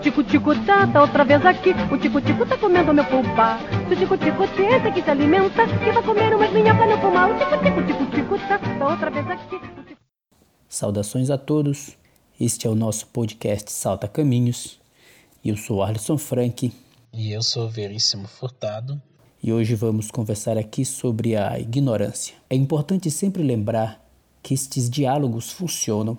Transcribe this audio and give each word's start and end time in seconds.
tico-tico 0.00 0.54
tá, 0.64 0.86
tá 0.86 1.02
outra 1.02 1.24
vez 1.24 1.44
aqui. 1.44 1.70
O 1.92 1.98
tico-tico 1.98 2.46
tá 2.46 2.56
comendo 2.56 2.92
meu 2.92 3.04
pulpa. 3.04 3.58
Se 3.86 3.94
o 3.94 3.96
tico-tico 3.96 4.48
tenta 4.56 4.90
que 4.90 5.02
se 5.02 5.10
alimenta, 5.10 5.66
que 5.66 5.92
vai 5.92 6.02
comer 6.02 6.34
umas 6.34 6.52
minhocas 6.52 6.88
no 6.88 6.98
pulmão. 6.98 7.30
O 7.30 7.38
tico-tico, 7.38 7.82
tico-tico 7.86 8.38
tá, 8.48 8.58
tá 8.58 8.88
outra 8.88 9.10
vez 9.10 9.28
aqui. 9.28 9.60
Saudações 10.68 11.30
a 11.30 11.36
todos. 11.36 11.98
Este 12.40 12.66
é 12.66 12.70
o 12.70 12.74
nosso 12.74 13.06
podcast 13.08 13.70
Salta 13.70 14.08
Caminhos. 14.08 14.80
Eu 15.44 15.56
sou 15.56 15.82
Arlisson 15.82 16.16
Frank. 16.16 16.72
E 17.12 17.32
eu 17.32 17.42
sou 17.42 17.68
Veríssimo 17.68 18.26
Furtado. 18.26 19.00
E 19.42 19.52
hoje 19.52 19.74
vamos 19.74 20.10
conversar 20.10 20.56
aqui 20.56 20.84
sobre 20.84 21.36
a 21.36 21.58
ignorância. 21.58 22.34
É 22.48 22.54
importante 22.54 23.10
sempre 23.10 23.42
lembrar 23.42 24.02
que 24.42 24.54
estes 24.54 24.88
diálogos 24.88 25.50
funcionam 25.50 26.16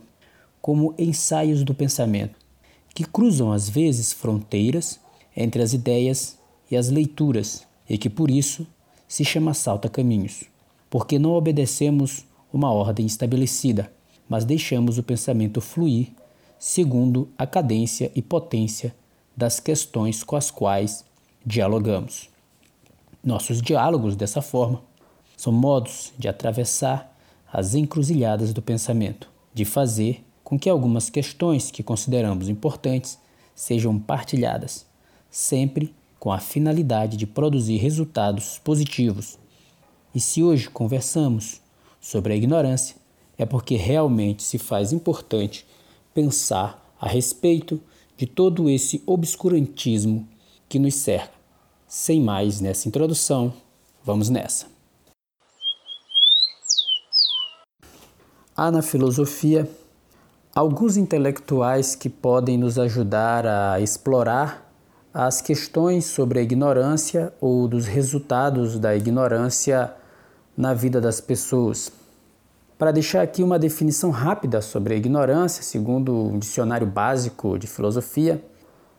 como 0.62 0.94
ensaios 1.00 1.64
do 1.64 1.74
pensamento 1.74 2.41
que 2.94 3.06
cruzam 3.06 3.52
às 3.52 3.70
vezes 3.70 4.12
fronteiras 4.12 5.00
entre 5.36 5.62
as 5.62 5.74
ideias 5.74 6.38
e 6.70 6.76
as 6.76 6.90
leituras, 6.90 7.66
e 7.90 7.98
que 7.98 8.10
por 8.10 8.30
isso 8.30 8.66
se 9.08 9.26
chama 9.26 9.54
salta-caminhos, 9.54 10.44
porque 10.90 11.20
não 11.20 11.32
obedecemos 11.32 12.26
uma 12.52 12.72
ordem 12.72 13.06
estabelecida, 13.06 13.92
mas 14.28 14.46
deixamos 14.46 14.98
o 14.98 15.04
pensamento 15.04 15.60
fluir 15.62 16.10
segundo 16.58 17.28
a 17.38 17.48
cadência 17.48 18.12
e 18.14 18.22
potência 18.22 18.96
das 19.36 19.60
questões 19.60 20.24
com 20.24 20.36
as 20.36 20.52
quais 20.52 21.04
dialogamos. 21.46 22.30
Nossos 23.24 23.62
diálogos, 23.62 24.16
dessa 24.16 24.42
forma, 24.42 24.82
são 25.36 25.52
modos 25.52 26.14
de 26.20 26.28
atravessar 26.28 27.18
as 27.52 27.74
encruzilhadas 27.74 28.54
do 28.54 28.62
pensamento, 28.62 29.28
de 29.54 29.66
fazer 29.66 30.24
com 30.52 30.60
que 30.60 30.70
algumas 30.70 31.10
questões 31.10 31.72
que 31.72 31.82
consideramos 31.82 32.50
importantes 32.50 33.18
sejam 33.56 33.98
partilhadas, 33.98 34.86
sempre 35.30 35.96
com 36.20 36.30
a 36.30 36.40
finalidade 36.40 37.16
de 37.16 37.26
produzir 37.26 37.78
resultados 37.78 38.60
positivos. 38.62 39.40
E 40.14 40.20
se 40.20 40.44
hoje 40.44 40.70
conversamos 40.70 41.62
sobre 42.02 42.34
a 42.34 42.36
ignorância, 42.36 42.98
é 43.38 43.46
porque 43.46 43.78
realmente 43.78 44.44
se 44.44 44.58
faz 44.58 44.92
importante 44.92 45.66
pensar 46.14 46.94
a 47.00 47.08
respeito 47.08 47.80
de 48.18 48.28
todo 48.28 48.70
esse 48.70 49.02
obscurantismo 49.06 50.28
que 50.68 50.80
nos 50.80 50.96
cerca. 50.96 51.32
Sem 51.88 52.20
mais 52.22 52.60
nessa 52.60 52.90
introdução, 52.90 53.54
vamos 54.04 54.30
nessa. 54.30 54.66
Há 58.54 58.70
na 58.70 58.82
filosofia 58.82 59.66
alguns 60.54 60.98
intelectuais 60.98 61.96
que 61.96 62.10
podem 62.10 62.58
nos 62.58 62.78
ajudar 62.78 63.46
a 63.48 63.80
explorar 63.80 64.70
as 65.14 65.42
questões 65.42 66.06
sobre 66.06 66.40
a 66.40 66.42
ignorância 66.42 67.34
ou 67.40 67.68
dos 67.68 67.88
resultados 67.88 68.78
da 68.78 68.96
ignorância 68.96 69.94
na 70.56 70.74
vida 70.74 71.00
das 71.00 71.22
pessoas. 71.22 71.92
Para 72.78 72.92
deixar 72.92 73.22
aqui 73.22 73.44
uma 73.44 73.60
definição 73.60 74.10
rápida 74.10 74.62
sobre 74.62 74.94
a 74.94 74.98
ignorância, 74.98 75.64
segundo 75.64 76.14
um 76.14 76.40
dicionário 76.40 76.88
básico 76.88 77.58
de 77.58 77.68
filosofia, 77.68 78.44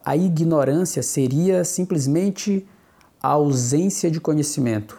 a 0.04 0.16
ignorância 0.16 1.02
seria 1.02 1.64
simplesmente 1.64 2.66
a 3.22 3.28
ausência 3.28 4.10
de 4.10 4.20
conhecimento. 4.20 4.98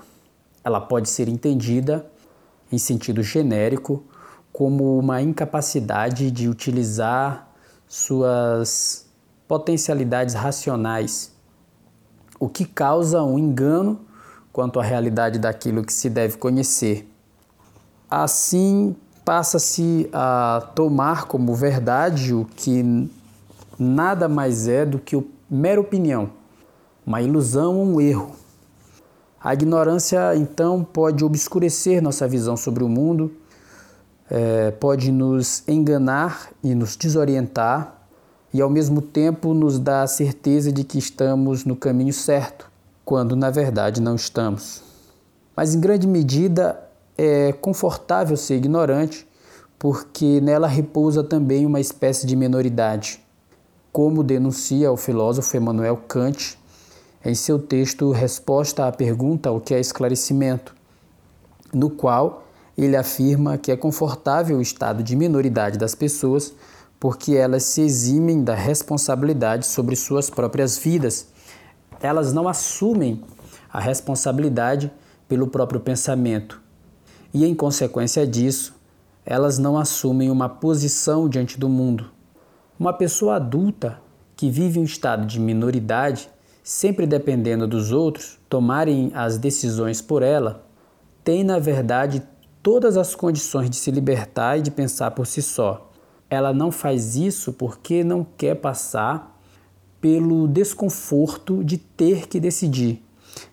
Ela 0.64 0.80
pode 0.80 1.10
ser 1.10 1.28
entendida 1.28 2.06
em 2.72 2.78
sentido 2.78 3.24
genérico 3.24 4.04
como 4.54 5.00
uma 5.00 5.20
incapacidade 5.20 6.30
de 6.30 6.48
utilizar 6.48 7.50
suas 7.88 9.08
potencialidades 9.48 10.36
racionais, 10.36 11.32
o 12.40 12.48
que 12.48 12.64
causa 12.64 13.24
um 13.24 13.40
engano 13.40 14.00
quanto 14.52 14.80
à 14.80 14.84
realidade 14.84 15.40
daquilo 15.40 15.84
que 15.84 15.92
se 15.92 16.08
deve 16.08 16.38
conhecer. 16.38 17.10
Assim, 18.10 18.96
passa-se 19.26 20.08
a 20.14 20.70
tomar 20.76 21.26
como 21.26 21.56
verdade 21.56 22.32
o 22.32 22.46
que 22.46 23.10
nada 23.80 24.30
mais 24.30 24.68
é 24.68 24.86
do 24.86 25.00
que 25.00 25.20
mera 25.50 25.82
opinião, 25.82 26.30
uma 27.06 27.24
ilusão 27.24 27.82
um 27.82 28.00
erro. 28.00 28.36
A 29.44 29.54
ignorância, 29.54 30.36
então, 30.36 30.84
pode 30.84 31.24
obscurecer 31.26 32.02
nossa 32.02 32.28
visão 32.28 32.56
sobre 32.56 32.84
o 32.84 32.88
mundo 32.88 33.32
é, 34.34 34.72
pode 34.72 35.12
nos 35.12 35.62
enganar 35.68 36.50
e 36.64 36.74
nos 36.74 36.96
desorientar 36.96 38.02
e 38.52 38.60
ao 38.60 38.70
mesmo 38.70 39.00
tempo 39.00 39.54
nos 39.54 39.78
dá 39.78 40.02
a 40.02 40.08
certeza 40.08 40.72
de 40.72 40.84
que 40.84 40.98
estamos 40.98 41.66
no 41.66 41.76
caminho 41.76 42.12
certo, 42.12 42.68
quando 43.06 43.36
na 43.36 43.52
verdade 43.52 44.02
não 44.02 44.16
estamos. 44.16 44.82
Mas 45.56 45.76
em 45.76 45.80
grande 45.80 46.08
medida 46.08 46.80
é 47.16 47.52
confortável 47.54 48.36
ser 48.36 48.56
ignorante, 48.56 49.28
porque 49.78 50.42
nela 50.42 50.68
repousa 50.68 51.24
também 51.24 51.64
uma 51.64 51.80
espécie 51.80 52.26
de 52.26 52.36
menoridade, 52.36 53.24
como 53.92 54.24
denuncia 54.24 54.92
o 54.92 54.98
filósofo 54.98 55.56
Emmanuel 55.56 55.98
Kant 56.08 56.58
em 57.24 57.36
seu 57.36 57.60
texto 57.60 58.12
Resposta 58.12 58.88
à 58.88 58.92
pergunta 58.92 59.52
O 59.52 59.62
que 59.62 59.76
é 59.76 59.80
esclarecimento, 59.80 60.76
no 61.72 61.92
qual 61.92 62.43
ele 62.78 62.96
afirma 62.96 63.58
que 63.58 63.72
é 63.72 63.78
confortável 63.78 64.58
o 64.58 64.62
estado 64.62 65.04
de 65.04 65.16
minoridade 65.16 65.78
das 65.78 65.94
pessoas 65.94 66.54
porque 67.00 67.34
elas 67.34 67.64
se 67.64 67.82
eximem 67.82 68.44
da 68.44 68.56
responsabilidade 68.56 69.66
sobre 69.68 69.94
suas 69.94 70.30
próprias 70.30 70.78
vidas. 70.78 71.28
Elas 72.02 72.32
não 72.32 72.48
assumem 72.48 73.22
a 73.72 73.80
responsabilidade 73.80 74.90
pelo 75.28 75.48
próprio 75.48 75.82
pensamento 75.82 76.62
e, 77.34 77.44
em 77.44 77.54
consequência 77.54 78.26
disso, 78.26 78.74
elas 79.26 79.58
não 79.58 79.78
assumem 79.78 80.30
uma 80.30 80.48
posição 80.48 81.28
diante 81.28 81.60
do 81.60 81.68
mundo. 81.68 82.10
Uma 82.80 82.94
pessoa 82.94 83.36
adulta 83.36 84.00
que 84.36 84.50
vive 84.50 84.80
um 84.80 84.84
estado 84.84 85.26
de 85.26 85.40
minoridade, 85.40 86.30
sempre 86.64 87.06
dependendo 87.06 87.68
dos 87.68 87.92
outros 87.92 88.40
tomarem 88.48 89.12
as 89.14 89.38
decisões 89.38 90.02
por 90.02 90.24
ela, 90.24 90.66
tem, 91.24 91.44
na 91.44 91.60
verdade, 91.60 92.24
todas 92.64 92.96
as 92.96 93.14
condições 93.14 93.70
de 93.70 93.76
se 93.76 93.92
libertar 93.92 94.58
e 94.58 94.62
de 94.62 94.72
pensar 94.72 95.12
por 95.12 95.28
si 95.28 95.42
só. 95.42 95.92
Ela 96.30 96.54
não 96.54 96.72
faz 96.72 97.18
isso 97.18 97.52
porque 97.52 98.04
não 98.04 98.26
quer 98.38 98.56
passar 98.56 99.40
pelo 100.00 100.48
desconforto 100.48 101.64
de 101.64 101.78
ter 101.78 102.28
que 102.28 102.40
decidir, 102.40 103.04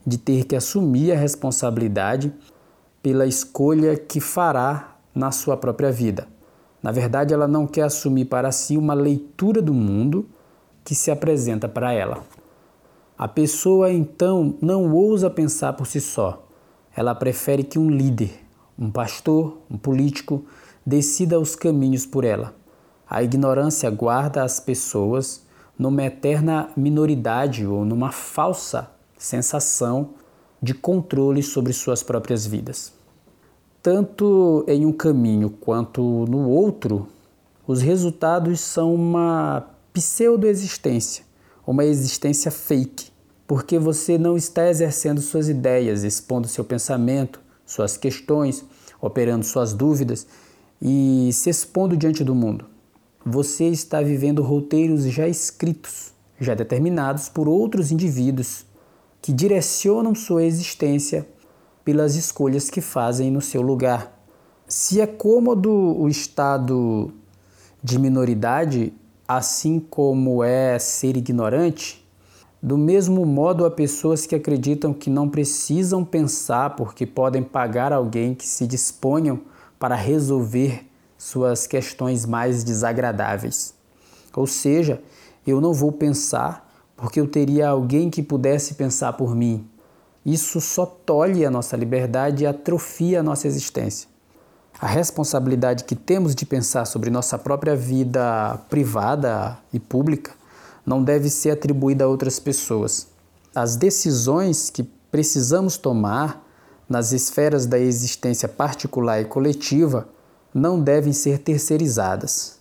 de 0.07 0.17
ter 0.17 0.45
que 0.45 0.55
assumir 0.55 1.13
a 1.13 1.17
responsabilidade 1.17 2.33
pela 3.03 3.27
escolha 3.27 3.97
que 3.97 4.21
fará 4.21 4.97
na 5.15 5.33
sua 5.33 5.57
própria 5.57 5.91
vida. 5.91 6.29
Na 6.83 6.93
verdade, 6.93 7.35
ela 7.35 7.49
não 7.49 7.67
quer 7.67 7.83
assumir 7.83 8.27
para 8.27 8.51
si 8.53 8.77
uma 8.77 8.95
leitura 8.95 9.61
do 9.61 9.75
mundo 9.75 10.29
que 10.85 10.95
se 10.95 11.11
apresenta 11.11 11.69
para 11.69 11.93
ela. 11.93 12.23
A 13.19 13.29
pessoa 13.29 13.93
então 13.93 14.55
não 14.63 14.93
ousa 14.95 15.29
pensar 15.29 15.75
por 15.75 15.87
si 15.87 16.01
só. 16.01 16.47
Ela 16.97 17.15
prefere 17.15 17.63
que 17.63 17.79
um 17.79 17.91
líder, 17.91 18.33
um 18.81 18.91
pastor, 18.91 19.59
um 19.71 19.77
político, 19.77 20.43
decida 20.85 21.39
os 21.39 21.55
caminhos 21.55 22.07
por 22.07 22.25
ela. 22.25 22.55
A 23.09 23.23
ignorância 23.23 23.91
guarda 23.91 24.43
as 24.43 24.59
pessoas 24.59 25.43
numa 25.79 26.05
eterna 26.05 26.71
minoridade 26.77 27.67
ou 27.67 27.85
numa 27.85 28.11
falsa 28.11 28.91
sensação 29.19 30.11
de 30.63 30.73
controle 30.73 31.43
sobre 31.43 31.73
suas 31.73 32.03
próprias 32.03 32.47
vidas. 32.47 32.93
Tanto 33.83 34.65
em 34.69 34.87
um 34.87 34.93
caminho 34.93 35.51
quanto 35.51 36.03
no 36.27 36.49
outro, 36.49 37.09
os 37.67 37.81
resultados 37.81 38.61
são 38.61 38.95
uma 38.95 39.71
pseudo-existência, 39.93 41.25
uma 41.67 41.85
existência 41.85 42.51
fake, 42.51 43.11
porque 43.47 43.79
você 43.79 44.19
não 44.19 44.37
está 44.37 44.69
exercendo 44.69 45.21
suas 45.21 45.49
ideias, 45.49 46.05
expondo 46.05 46.47
seu 46.47 46.65
pensamento, 46.65 47.41
suas 47.71 47.97
questões, 47.97 48.65
operando 49.01 49.45
suas 49.45 49.73
dúvidas 49.73 50.27
e 50.83 51.31
se 51.33 51.49
expondo 51.49 51.97
diante 51.97 52.25
do 52.25 52.35
mundo. 52.35 52.67
Você 53.25 53.67
está 53.69 54.03
vivendo 54.03 54.43
roteiros 54.43 55.05
já 55.05 55.29
escritos, 55.29 56.13
já 56.41 56.55
determinados 56.55 57.29
por 57.29 57.49
outros 57.49 57.93
indivíduos 57.93 58.65
que 59.23 59.33
direcionam 59.33 60.15
sua 60.15 60.43
existência 60.43 61.29
pelas 61.85 62.17
escolhas 62.17 62.69
que 62.69 62.81
fazem 62.81 63.31
no 63.31 63.41
seu 63.41 63.63
lugar. 63.63 64.19
Se 64.67 65.01
é 65.01 65.07
cômodo 65.07 65.71
o 65.71 66.09
estado 66.09 67.13
de 67.83 67.99
minoridade, 67.99 68.93
assim 69.29 69.79
como 69.79 70.43
é 70.43 70.79
ser 70.79 71.17
ignorante, 71.17 72.00
do 72.63 72.77
mesmo 72.77 73.25
modo, 73.25 73.65
há 73.65 73.71
pessoas 73.71 74.27
que 74.27 74.35
acreditam 74.35 74.93
que 74.93 75.09
não 75.09 75.31
precisam 75.31 76.05
pensar 76.05 76.77
porque 76.77 77.07
podem 77.07 77.43
pagar 77.43 77.91
alguém 77.91 78.35
que 78.35 78.47
se 78.47 78.67
disponham 78.67 79.41
para 79.79 79.95
resolver 79.95 80.87
suas 81.17 81.67
questões 81.67 82.27
mais 82.27 82.63
desagradáveis. 82.63 83.75
Ou 84.37 84.47
seja, 84.47 85.03
eu 85.47 85.59
não 85.59 85.73
vou 85.73 85.91
pensar 85.91 86.69
porque 86.95 87.19
eu 87.19 87.27
teria 87.27 87.71
alguém 87.71 88.11
que 88.11 88.23
pudesse 88.23 88.75
pensar 88.75 89.15
por 89.15 89.35
mim. 89.35 89.67
Isso 90.25 90.61
só 90.61 90.85
tolhe 90.85 91.47
a 91.47 91.51
nossa 91.51 91.79
liberdade 91.79 92.45
e 92.45 92.47
atrofia 92.47 93.21
a 93.21 93.23
nossa 93.23 93.47
existência. 93.47 94.07
A 94.79 94.87
responsabilidade 94.87 95.85
que 95.85 95.97
temos 95.97 96.35
de 96.35 96.45
pensar 96.45 96.85
sobre 96.85 97.09
nossa 97.09 97.39
própria 97.39 97.75
vida 97.75 98.59
privada 98.69 99.57
e 99.73 99.81
pública 99.81 100.40
não 100.85 101.03
deve 101.03 101.29
ser 101.31 101.51
atribuída 101.51 102.05
a 102.05 102.09
outras 102.09 102.39
pessoas. 102.39 103.09
As 103.55 103.77
decisões 103.77 104.71
que 104.71 104.83
precisamos 105.11 105.77
tomar 105.77 106.47
nas 106.89 107.13
esferas 107.13 107.67
da 107.67 107.79
existência 107.79 108.49
particular 108.49 109.21
e 109.21 109.25
coletiva 109.25 110.09
não 110.53 110.81
devem 110.81 111.13
ser 111.13 111.39
terceirizadas. 111.39 112.59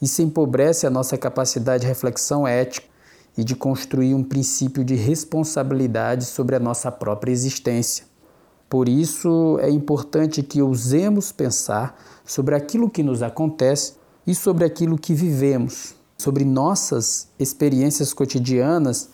Isso 0.00 0.22
empobrece 0.22 0.86
a 0.86 0.90
nossa 0.90 1.18
capacidade 1.18 1.80
de 1.80 1.88
reflexão 1.88 2.46
ética 2.46 2.86
e 3.36 3.42
de 3.42 3.56
construir 3.56 4.14
um 4.14 4.22
princípio 4.22 4.84
de 4.84 4.94
responsabilidade 4.94 6.24
sobre 6.24 6.54
a 6.54 6.60
nossa 6.60 6.92
própria 6.92 7.32
existência. 7.32 8.04
Por 8.68 8.88
isso, 8.88 9.58
é 9.60 9.68
importante 9.68 10.42
que 10.42 10.62
ousemos 10.62 11.32
pensar 11.32 12.00
sobre 12.24 12.54
aquilo 12.54 12.88
que 12.88 13.02
nos 13.02 13.22
acontece 13.22 13.94
e 14.24 14.34
sobre 14.34 14.64
aquilo 14.64 14.96
que 14.96 15.12
vivemos, 15.12 15.95
sobre 16.16 16.44
nossas 16.44 17.28
experiências 17.38 18.12
cotidianas 18.12 19.08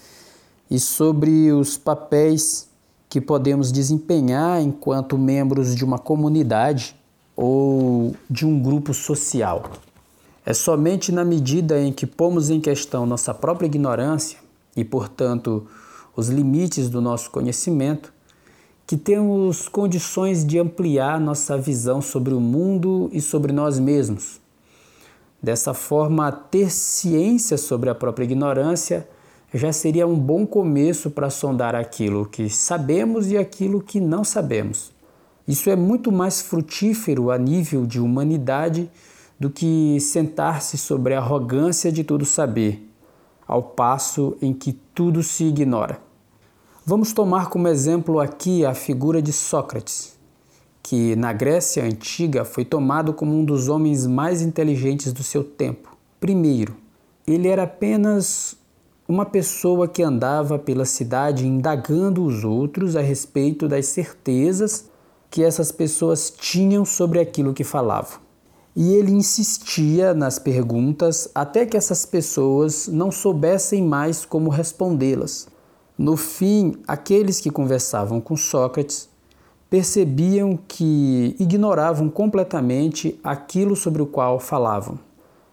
e 0.70 0.78
sobre 0.78 1.52
os 1.52 1.76
papéis 1.76 2.68
que 3.08 3.20
podemos 3.20 3.70
desempenhar 3.70 4.62
enquanto 4.62 5.18
membros 5.18 5.74
de 5.74 5.84
uma 5.84 5.98
comunidade 5.98 6.96
ou 7.36 8.14
de 8.28 8.46
um 8.46 8.60
grupo 8.60 8.94
social. 8.94 9.70
É 10.44 10.54
somente 10.54 11.12
na 11.12 11.24
medida 11.24 11.80
em 11.80 11.92
que 11.92 12.06
pomos 12.06 12.50
em 12.50 12.60
questão 12.60 13.06
nossa 13.06 13.32
própria 13.32 13.66
ignorância 13.66 14.38
e, 14.76 14.84
portanto, 14.84 15.66
os 16.16 16.28
limites 16.28 16.88
do 16.88 17.00
nosso 17.00 17.30
conhecimento, 17.30 18.12
que 18.86 18.96
temos 18.96 19.68
condições 19.68 20.44
de 20.44 20.58
ampliar 20.58 21.20
nossa 21.20 21.56
visão 21.56 22.02
sobre 22.02 22.34
o 22.34 22.40
mundo 22.40 23.08
e 23.12 23.20
sobre 23.20 23.52
nós 23.52 23.78
mesmos. 23.78 24.41
Dessa 25.42 25.74
forma, 25.74 26.30
ter 26.30 26.70
ciência 26.70 27.58
sobre 27.58 27.90
a 27.90 27.94
própria 27.94 28.24
ignorância 28.24 29.08
já 29.52 29.72
seria 29.72 30.06
um 30.06 30.18
bom 30.18 30.46
começo 30.46 31.10
para 31.10 31.28
sondar 31.28 31.74
aquilo 31.74 32.26
que 32.26 32.48
sabemos 32.48 33.30
e 33.30 33.36
aquilo 33.36 33.82
que 33.82 34.00
não 34.00 34.22
sabemos. 34.22 34.92
Isso 35.46 35.68
é 35.68 35.74
muito 35.74 36.12
mais 36.12 36.40
frutífero 36.40 37.30
a 37.30 37.36
nível 37.36 37.84
de 37.84 38.00
humanidade 38.00 38.88
do 39.38 39.50
que 39.50 39.98
sentar-se 40.00 40.78
sobre 40.78 41.14
a 41.14 41.18
arrogância 41.18 41.90
de 41.90 42.04
tudo 42.04 42.24
saber, 42.24 42.88
ao 43.46 43.62
passo 43.62 44.36
em 44.40 44.52
que 44.52 44.72
tudo 44.94 45.22
se 45.22 45.44
ignora. 45.44 45.98
Vamos 46.86 47.12
tomar 47.12 47.50
como 47.50 47.66
exemplo 47.66 48.20
aqui 48.20 48.64
a 48.64 48.72
figura 48.72 49.20
de 49.20 49.32
Sócrates, 49.32 50.16
que 50.82 51.14
na 51.16 51.32
Grécia 51.32 51.84
antiga 51.84 52.44
foi 52.44 52.64
tomado 52.64 53.12
como 53.12 53.32
um 53.32 53.44
dos 53.44 53.68
homens 53.68 54.06
mais 54.06 54.42
inteligentes 54.42 55.12
do 55.12 55.22
seu 55.22 55.44
tempo. 55.44 55.96
Primeiro, 56.18 56.76
ele 57.26 57.48
era 57.48 57.62
apenas 57.62 58.56
uma 59.08 59.24
pessoa 59.24 59.86
que 59.86 60.02
andava 60.02 60.58
pela 60.58 60.84
cidade 60.84 61.46
indagando 61.46 62.24
os 62.24 62.44
outros 62.44 62.96
a 62.96 63.00
respeito 63.00 63.68
das 63.68 63.86
certezas 63.86 64.86
que 65.30 65.42
essas 65.42 65.70
pessoas 65.70 66.30
tinham 66.30 66.84
sobre 66.84 67.20
aquilo 67.20 67.54
que 67.54 67.64
falavam 67.64 68.22
e 68.74 68.94
ele 68.94 69.12
insistia 69.12 70.14
nas 70.14 70.38
perguntas 70.38 71.28
até 71.34 71.66
que 71.66 71.76
essas 71.76 72.06
pessoas 72.06 72.88
não 72.88 73.10
soubessem 73.10 73.82
mais 73.84 74.24
como 74.24 74.48
respondê-las. 74.48 75.46
No 75.96 76.16
fim, 76.16 76.74
aqueles 76.88 77.38
que 77.38 77.50
conversavam 77.50 78.20
com 78.20 78.34
Sócrates 78.34 79.08
percebiam 79.72 80.58
que 80.68 81.34
ignoravam 81.40 82.10
completamente 82.10 83.18
aquilo 83.24 83.74
sobre 83.74 84.02
o 84.02 84.06
qual 84.06 84.38
falavam, 84.38 84.98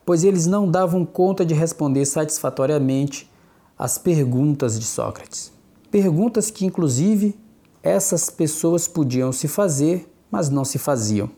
pois 0.06 0.25
eles 0.25 0.45
não 0.45 0.69
davam 0.69 1.06
conta 1.06 1.45
de 1.45 1.54
responder 1.54 2.06
satisfatoriamente 2.06 3.31
às 3.77 3.98
perguntas 3.98 4.77
de 4.77 4.86
Sócrates. 4.86 5.54
Perguntas 5.89 6.51
que, 6.51 6.66
inclusive, 6.66 7.33
essas 7.81 8.30
pessoas 8.30 8.89
podiam 8.89 9.31
se 9.31 9.48
fazer, 9.48 10.13
mas 10.30 10.50
não 10.50 10.66
se 10.66 10.77
faziam. 10.77 11.30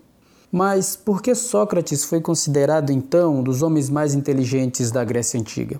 Mas 0.51 0.95
por 0.95 1.21
que 1.21 1.35
Sócrates 1.35 2.03
foi 2.03 2.19
considerado 2.19 2.89
então 2.89 3.41
um 3.41 3.43
dos 3.43 3.61
homens 3.61 3.91
mais 3.91 4.15
inteligentes 4.15 4.89
da 4.89 5.03
Grécia 5.03 5.39
Antiga? 5.39 5.79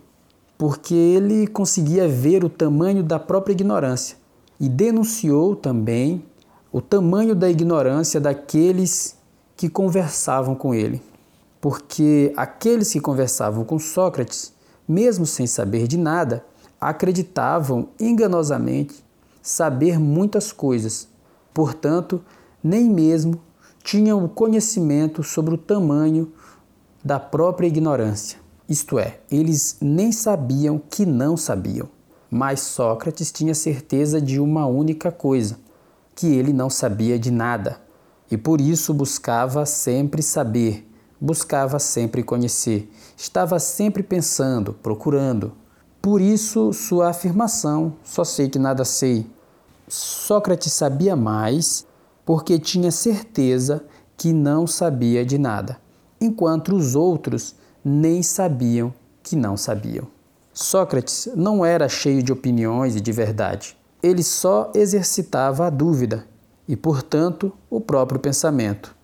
Porque 0.56 0.94
ele 0.94 1.48
conseguia 1.48 2.08
ver 2.08 2.44
o 2.44 2.50
tamanho 2.50 3.02
da 3.02 3.18
própria 3.18 3.54
ignorância 3.54 4.18
e 4.60 4.70
denunciou 4.70 5.56
também 5.56 6.24
o 6.72 6.80
tamanho 6.80 7.36
da 7.36 7.50
ignorância 7.50 8.20
daqueles 8.20 9.18
que 9.58 9.70
conversavam 9.70 10.56
com 10.56 10.74
ele. 10.74 11.02
Porque 11.60 12.34
aqueles 12.36 12.92
que 12.92 13.00
conversavam 13.00 13.64
com 13.64 13.78
Sócrates, 13.78 14.54
mesmo 14.88 15.26
sem 15.26 15.46
saber 15.46 15.88
de 15.88 15.98
nada, 15.98 16.44
acreditavam 16.80 17.90
enganosamente 18.00 19.04
saber 19.42 20.00
muitas 20.00 20.52
coisas. 20.52 21.08
Portanto, 21.54 22.24
nem 22.64 22.90
mesmo 22.90 23.40
tinham 23.84 24.28
conhecimento 24.28 25.24
sobre 25.24 25.54
o 25.54 25.58
tamanho 25.58 26.32
da 27.04 27.20
própria 27.20 27.68
ignorância. 27.68 28.40
Isto 28.70 28.98
é, 28.98 29.20
eles 29.30 29.78
nem 29.82 30.12
sabiam 30.12 30.82
que 30.90 31.06
não 31.06 31.36
sabiam. 31.36 31.90
Mas 32.30 32.62
Sócrates 32.62 33.32
tinha 33.32 33.54
certeza 33.54 34.22
de 34.22 34.40
uma 34.40 34.66
única 34.66 35.12
coisa: 35.12 35.58
que 36.22 36.28
ele 36.28 36.54
não 36.54 36.70
sabia 36.70 37.18
de 37.18 37.32
nada. 37.32 37.82
E 38.30 38.38
por 38.38 38.62
isso 38.62 38.94
buscava 38.94 39.66
sempre 39.66 40.22
saber, 40.22 40.88
buscava 41.20 41.80
sempre 41.80 42.22
conhecer, 42.22 42.88
estava 43.18 43.58
sempre 43.58 44.04
pensando, 44.04 44.72
procurando. 44.84 45.54
Por 46.00 46.22
isso, 46.22 46.74
sua 46.74 47.10
afirmação: 47.10 47.96
só 48.04 48.24
sei 48.24 48.48
que 48.50 48.60
nada 48.60 48.86
sei. 48.86 49.26
Sócrates 49.88 50.72
sabia 50.74 51.16
mais 51.16 51.88
porque 52.24 52.60
tinha 52.60 52.92
certeza 52.92 53.84
que 54.16 54.32
não 54.32 54.68
sabia 54.68 55.26
de 55.26 55.40
nada, 55.40 55.80
enquanto 56.22 56.76
os 56.76 56.94
outros 56.94 57.56
nem 57.84 58.22
sabiam 58.22 58.94
que 59.24 59.36
não 59.36 59.58
sabiam. 59.58 60.08
Sócrates 60.54 61.30
não 61.36 61.66
era 61.66 61.90
cheio 61.90 62.22
de 62.22 62.32
opiniões 62.32 62.96
e 62.96 63.02
de 63.02 63.12
verdade. 63.12 63.76
Ele 64.02 64.24
só 64.24 64.72
exercitava 64.74 65.68
a 65.68 65.70
dúvida 65.70 66.26
e, 66.68 66.76
portanto, 66.76 67.52
o 67.70 67.80
próprio 67.80 68.20
pensamento. 68.20 68.96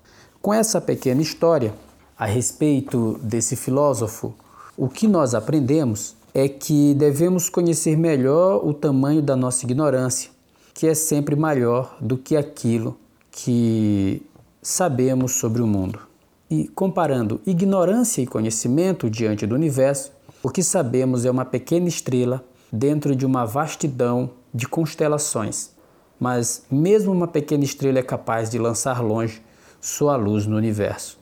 Com 0.41 0.53
essa 0.53 0.79
pequena 0.81 1.21
história 1.21 1.73
a 2.17 2.25
respeito 2.25 3.19
desse 3.21 3.55
filósofo, 3.55 4.33
o 4.75 4.87
que 4.87 5.07
nós 5.07 5.35
aprendemos 5.35 6.15
é 6.33 6.47
que 6.47 6.93
devemos 6.93 7.49
conhecer 7.49 7.97
melhor 7.97 8.65
o 8.65 8.73
tamanho 8.73 9.21
da 9.21 9.35
nossa 9.35 9.65
ignorância, 9.65 10.29
que 10.73 10.87
é 10.87 10.93
sempre 10.93 11.35
maior 11.35 11.97
do 11.99 12.17
que 12.17 12.35
aquilo 12.35 12.97
que 13.31 14.21
sabemos 14.61 15.33
sobre 15.33 15.61
o 15.61 15.67
mundo. 15.67 15.99
E 16.49 16.67
comparando 16.69 17.41
ignorância 17.45 18.21
e 18.21 18.27
conhecimento 18.27 19.09
diante 19.09 19.45
do 19.45 19.55
universo, 19.55 20.11
o 20.41 20.49
que 20.49 20.63
sabemos 20.63 21.25
é 21.25 21.31
uma 21.31 21.43
pequena 21.43 21.87
estrela 21.87 22.43
dentro 22.71 23.15
de 23.15 23.25
uma 23.25 23.45
vastidão 23.45 24.29
de 24.53 24.67
constelações. 24.67 25.71
Mas 26.19 26.63
mesmo 26.69 27.11
uma 27.11 27.27
pequena 27.27 27.63
estrela 27.63 27.99
é 27.99 28.03
capaz 28.03 28.49
de 28.49 28.57
lançar 28.57 29.03
longe 29.03 29.41
sua 29.79 30.15
luz 30.15 30.45
no 30.45 30.57
universo. 30.57 31.19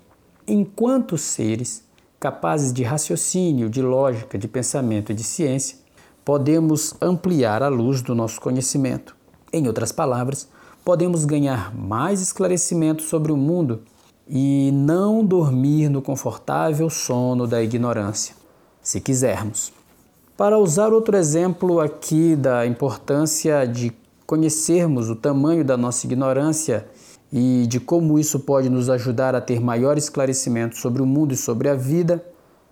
Enquanto 0.48 1.17
seres 1.17 1.84
capazes 2.20 2.72
de 2.72 2.84
raciocínio, 2.84 3.70
de 3.70 3.82
lógica, 3.82 4.38
de 4.38 4.48
pensamento 4.48 5.12
e 5.12 5.15
de 5.15 5.24
ciência, 5.24 5.77
podemos 6.24 6.94
ampliar 7.01 7.62
a 7.62 7.67
luz 7.67 8.01
do 8.01 8.15
nosso 8.15 8.39
conhecimento. 8.41 9.15
Em 9.51 9.67
outras 9.67 9.91
palavras, 9.91 10.48
podemos 10.84 11.25
ganhar 11.25 11.75
mais 11.75 12.22
esclarecimento 12.22 13.03
sobre 13.03 13.32
o 13.32 13.38
mundo 13.38 13.84
e 14.27 14.72
não 14.74 15.24
dormir 15.24 15.89
no 15.89 16.01
confortável 16.01 16.89
sono 16.89 17.46
da 17.46 17.62
ignorância, 17.62 18.36
se 18.82 19.00
quisermos. 19.00 19.72
Para 20.38 20.60
usar 20.60 20.92
outro 20.92 21.15
exemplo 21.15 21.80
aqui 21.80 22.36
da 22.36 22.68
importância 22.68 23.65
de 23.65 23.94
conhecermos 24.27 25.10
o 25.10 25.15
tamanho 25.15 25.63
da 25.63 25.77
nossa 25.77 26.06
ignorância 26.06 26.86
e 27.32 27.65
de 27.68 27.80
como 27.80 28.20
isso 28.20 28.42
pode 28.42 28.70
nos 28.70 28.89
ajudar 28.89 29.34
a 29.34 29.39
ter 29.39 29.62
maior 29.62 29.98
esclarecimento 29.98 30.75
sobre 30.77 31.01
o 31.01 31.06
mundo 31.06 31.34
e 31.34 31.38
sobre 31.38 31.70
a 31.70 31.74
vida, 31.74 32.22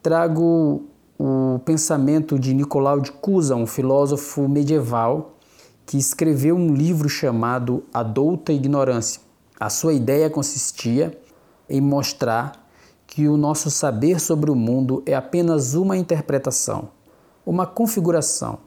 trago 0.02 0.84
o 1.18 1.58
pensamento 1.64 2.38
de 2.38 2.54
Nicolau 2.54 3.00
de 3.00 3.14
Cusa, 3.14 3.56
um 3.56 3.66
filósofo 3.66 4.46
medieval 4.50 5.38
que 5.86 5.98
escreveu 5.98 6.58
um 6.58 6.74
livro 6.74 7.08
chamado 7.08 7.86
A 7.94 8.04
Douta 8.04 8.52
Ignorância. 8.52 9.22
A 9.58 9.70
sua 9.70 9.94
ideia 9.94 10.30
consistia 10.30 11.18
em 11.70 11.80
mostrar 11.80 12.68
que 13.08 13.26
o 13.30 13.38
nosso 13.38 13.72
saber 13.72 14.20
sobre 14.20 14.52
o 14.52 14.56
mundo 14.56 15.02
é 15.06 15.16
apenas 15.16 15.76
uma 15.76 15.96
interpretação, 15.96 16.90
uma 17.46 17.66
configuração 17.66 18.60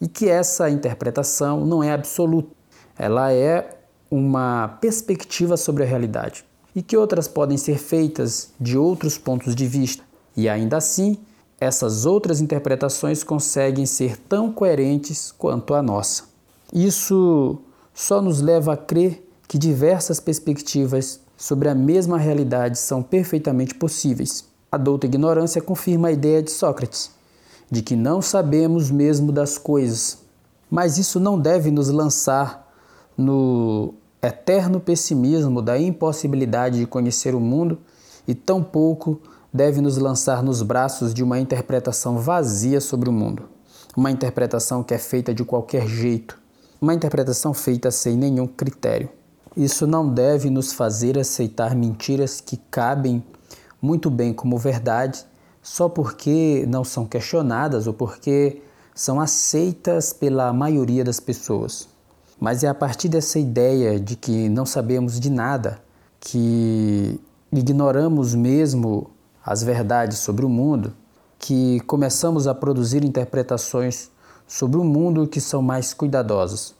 e 0.00 0.08
que 0.08 0.28
essa 0.28 0.70
interpretação 0.70 1.64
não 1.66 1.82
é 1.82 1.92
absoluta, 1.92 2.50
ela 2.98 3.32
é 3.32 3.78
uma 4.10 4.78
perspectiva 4.80 5.56
sobre 5.56 5.82
a 5.82 5.86
realidade 5.86 6.44
e 6.74 6.82
que 6.82 6.96
outras 6.96 7.28
podem 7.28 7.56
ser 7.56 7.78
feitas 7.78 8.50
de 8.60 8.76
outros 8.78 9.18
pontos 9.18 9.54
de 9.54 9.66
vista 9.66 10.02
e 10.36 10.48
ainda 10.48 10.76
assim 10.76 11.18
essas 11.60 12.06
outras 12.06 12.40
interpretações 12.40 13.22
conseguem 13.22 13.84
ser 13.84 14.16
tão 14.16 14.50
coerentes 14.50 15.30
quanto 15.30 15.74
a 15.74 15.82
nossa. 15.82 16.24
Isso 16.72 17.58
só 17.92 18.22
nos 18.22 18.40
leva 18.40 18.72
a 18.72 18.76
crer 18.78 19.22
que 19.46 19.58
diversas 19.58 20.18
perspectivas 20.18 21.20
sobre 21.36 21.68
a 21.68 21.74
mesma 21.74 22.16
realidade 22.16 22.78
são 22.78 23.02
perfeitamente 23.02 23.74
possíveis. 23.74 24.44
A 24.72 24.78
douta 24.78 25.06
ignorância 25.06 25.60
confirma 25.60 26.08
a 26.08 26.12
ideia 26.12 26.42
de 26.42 26.50
Sócrates, 26.50 27.10
de 27.70 27.82
que 27.82 27.94
não 27.94 28.20
sabemos 28.20 28.90
mesmo 28.90 29.30
das 29.30 29.56
coisas. 29.56 30.18
Mas 30.70 30.98
isso 30.98 31.20
não 31.20 31.38
deve 31.38 31.70
nos 31.70 31.88
lançar 31.88 32.68
no 33.16 33.94
eterno 34.22 34.80
pessimismo 34.80 35.62
da 35.62 35.78
impossibilidade 35.78 36.78
de 36.78 36.86
conhecer 36.86 37.34
o 37.34 37.40
mundo 37.40 37.78
e 38.26 38.34
tampouco 38.34 39.20
deve 39.52 39.80
nos 39.80 39.96
lançar 39.96 40.42
nos 40.42 40.62
braços 40.62 41.12
de 41.12 41.22
uma 41.22 41.38
interpretação 41.38 42.18
vazia 42.18 42.80
sobre 42.80 43.08
o 43.08 43.12
mundo. 43.12 43.44
Uma 43.96 44.10
interpretação 44.10 44.82
que 44.82 44.94
é 44.94 44.98
feita 44.98 45.34
de 45.34 45.44
qualquer 45.44 45.86
jeito, 45.88 46.38
uma 46.80 46.94
interpretação 46.94 47.52
feita 47.52 47.90
sem 47.90 48.16
nenhum 48.16 48.46
critério. 48.46 49.08
Isso 49.56 49.86
não 49.86 50.08
deve 50.08 50.48
nos 50.48 50.72
fazer 50.72 51.18
aceitar 51.18 51.74
mentiras 51.74 52.40
que 52.40 52.56
cabem 52.56 53.22
muito 53.82 54.08
bem 54.08 54.32
como 54.32 54.56
verdade 54.56 55.24
só 55.70 55.88
porque 55.88 56.64
não 56.66 56.82
são 56.82 57.06
questionadas 57.06 57.86
ou 57.86 57.94
porque 57.94 58.60
são 58.92 59.20
aceitas 59.20 60.12
pela 60.12 60.52
maioria 60.52 61.04
das 61.04 61.20
pessoas. 61.20 61.88
Mas 62.40 62.64
é 62.64 62.66
a 62.66 62.74
partir 62.74 63.08
dessa 63.08 63.38
ideia 63.38 64.00
de 64.00 64.16
que 64.16 64.48
não 64.48 64.66
sabemos 64.66 65.20
de 65.20 65.30
nada, 65.30 65.80
que 66.18 67.20
ignoramos 67.52 68.34
mesmo 68.34 69.12
as 69.46 69.62
verdades 69.62 70.18
sobre 70.18 70.44
o 70.44 70.48
mundo, 70.48 70.92
que 71.38 71.78
começamos 71.86 72.48
a 72.48 72.54
produzir 72.54 73.04
interpretações 73.04 74.10
sobre 74.48 74.76
o 74.76 74.82
mundo 74.82 75.28
que 75.28 75.40
são 75.40 75.62
mais 75.62 75.94
cuidadosas, 75.94 76.74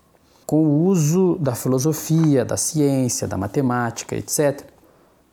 com 0.45 0.65
o 0.65 0.87
uso 0.87 1.39
da 1.39 1.55
filosofia, 1.55 2.45
da 2.45 2.57
ciência, 2.57 3.29
da 3.29 3.37
matemática, 3.37 4.17
etc., 4.17 4.65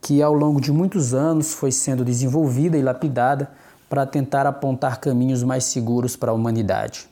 que 0.01 0.21
ao 0.21 0.33
longo 0.33 0.61
de 0.61 0.71
muitos 0.71 1.13
anos 1.13 1.53
foi 1.53 1.71
sendo 1.71 2.05
desenvolvida 2.05 2.77
e 2.77 2.81
lapidada 2.81 3.49
para 3.89 4.05
tentar 4.05 4.45
apontar 4.45 4.99
caminhos 4.99 5.43
mais 5.43 5.65
seguros 5.65 6.15
para 6.15 6.31
a 6.31 6.33
humanidade. 6.33 7.07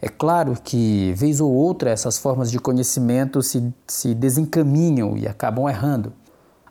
É 0.00 0.08
claro 0.08 0.56
que, 0.62 1.12
vez 1.12 1.40
ou 1.40 1.52
outra, 1.52 1.90
essas 1.90 2.18
formas 2.18 2.50
de 2.50 2.58
conhecimento 2.58 3.40
se, 3.40 3.72
se 3.86 4.14
desencaminham 4.14 5.16
e 5.16 5.28
acabam 5.28 5.68
errando. 5.68 6.12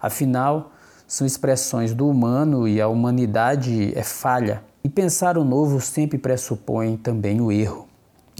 Afinal, 0.02 0.72
são 1.08 1.26
expressões 1.26 1.94
do 1.94 2.10
humano 2.10 2.68
e 2.68 2.82
a 2.82 2.88
humanidade 2.88 3.98
é 3.98 4.04
falha. 4.04 4.64
E 4.84 4.90
pensar 4.90 5.38
o 5.38 5.46
novo 5.46 5.80
sempre 5.80 6.18
pressupõe 6.18 6.98
também 6.98 7.40
o 7.40 7.52
erro. 7.52 7.88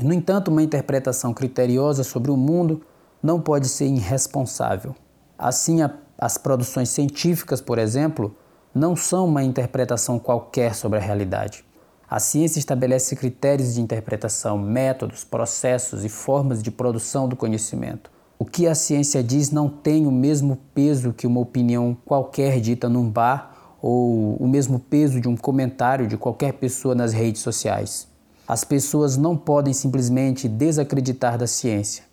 No 0.02 0.14
entanto, 0.14 0.50
uma 0.50 0.64
interpretação 0.64 1.34
criteriosa 1.34 2.04
sobre 2.04 2.32
o 2.32 2.36
mundo 2.36 2.82
não 3.22 3.40
pode 3.40 3.70
ser 3.70 3.86
irresponsável. 3.86 4.96
Assim, 5.38 5.82
a, 5.82 5.92
as 6.22 6.38
produções 6.38 6.90
científicas, 6.90 7.60
por 7.60 7.80
exemplo, 7.80 8.36
não 8.76 8.96
são 8.96 9.26
uma 9.26 9.44
interpretação 9.44 10.20
qualquer 10.20 10.76
sobre 10.76 11.00
a 11.00 11.02
realidade. 11.02 11.66
A 12.08 12.20
ciência 12.20 12.60
estabelece 12.60 13.16
critérios 13.16 13.74
de 13.74 13.82
interpretação, 13.82 14.56
métodos, 14.56 15.24
processos 15.24 16.06
e 16.06 16.10
formas 16.10 16.62
de 16.62 16.70
produção 16.70 17.28
do 17.28 17.36
conhecimento. 17.36 18.12
O 18.38 18.46
que 18.46 18.68
a 18.68 18.76
ciência 18.76 19.24
diz 19.24 19.50
não 19.50 19.68
tem 19.68 20.06
o 20.06 20.12
mesmo 20.12 20.60
peso 20.76 21.12
que 21.12 21.26
uma 21.26 21.40
opinião 21.40 21.98
qualquer 22.06 22.60
dita 22.60 22.88
num 22.88 23.10
bar 23.10 23.78
ou 23.82 24.36
o 24.36 24.48
mesmo 24.48 24.78
peso 24.78 25.20
de 25.20 25.28
um 25.28 25.36
comentário 25.36 26.08
de 26.08 26.18
qualquer 26.18 26.54
pessoa 26.54 26.94
nas 26.94 27.14
redes 27.14 27.42
sociais. 27.42 28.08
As 28.48 28.64
pessoas 28.64 29.18
não 29.18 29.36
podem 29.36 29.74
simplesmente 29.74 30.48
desacreditar 30.48 31.38
da 31.38 31.48
ciência, 31.48 32.04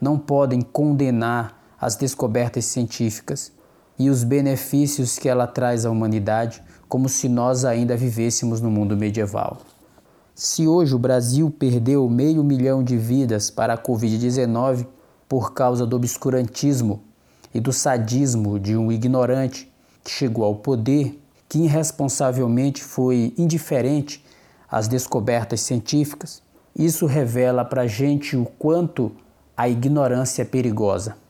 não 0.00 0.18
podem 0.18 0.60
condenar 0.60 1.63
as 1.84 1.96
descobertas 1.96 2.64
científicas 2.64 3.52
e 3.98 4.08
os 4.08 4.24
benefícios 4.24 5.18
que 5.18 5.28
ela 5.28 5.46
traz 5.46 5.84
à 5.84 5.90
humanidade, 5.90 6.62
como 6.88 7.10
se 7.10 7.28
nós 7.28 7.62
ainda 7.62 7.94
vivêssemos 7.94 8.58
no 8.58 8.70
mundo 8.70 8.96
medieval. 8.96 9.58
Se 10.34 10.66
hoje 10.66 10.94
o 10.94 10.98
Brasil 10.98 11.50
perdeu 11.50 12.08
meio 12.08 12.42
milhão 12.42 12.82
de 12.82 12.96
vidas 12.96 13.50
para 13.50 13.74
a 13.74 13.78
Covid-19, 13.78 14.86
por 15.28 15.52
causa 15.52 15.84
do 15.84 15.94
obscurantismo 15.96 17.02
e 17.52 17.60
do 17.60 17.70
sadismo 17.70 18.58
de 18.58 18.74
um 18.74 18.90
ignorante 18.90 19.70
que 20.02 20.10
chegou 20.10 20.46
ao 20.46 20.54
poder, 20.54 21.20
que 21.46 21.58
irresponsavelmente 21.58 22.82
foi 22.82 23.34
indiferente 23.36 24.24
às 24.70 24.88
descobertas 24.88 25.60
científicas, 25.60 26.42
isso 26.74 27.04
revela 27.04 27.62
para 27.62 27.82
a 27.82 27.86
gente 27.86 28.38
o 28.38 28.46
quanto 28.58 29.12
a 29.54 29.68
ignorância 29.68 30.40
é 30.40 30.46
perigosa. 30.46 31.22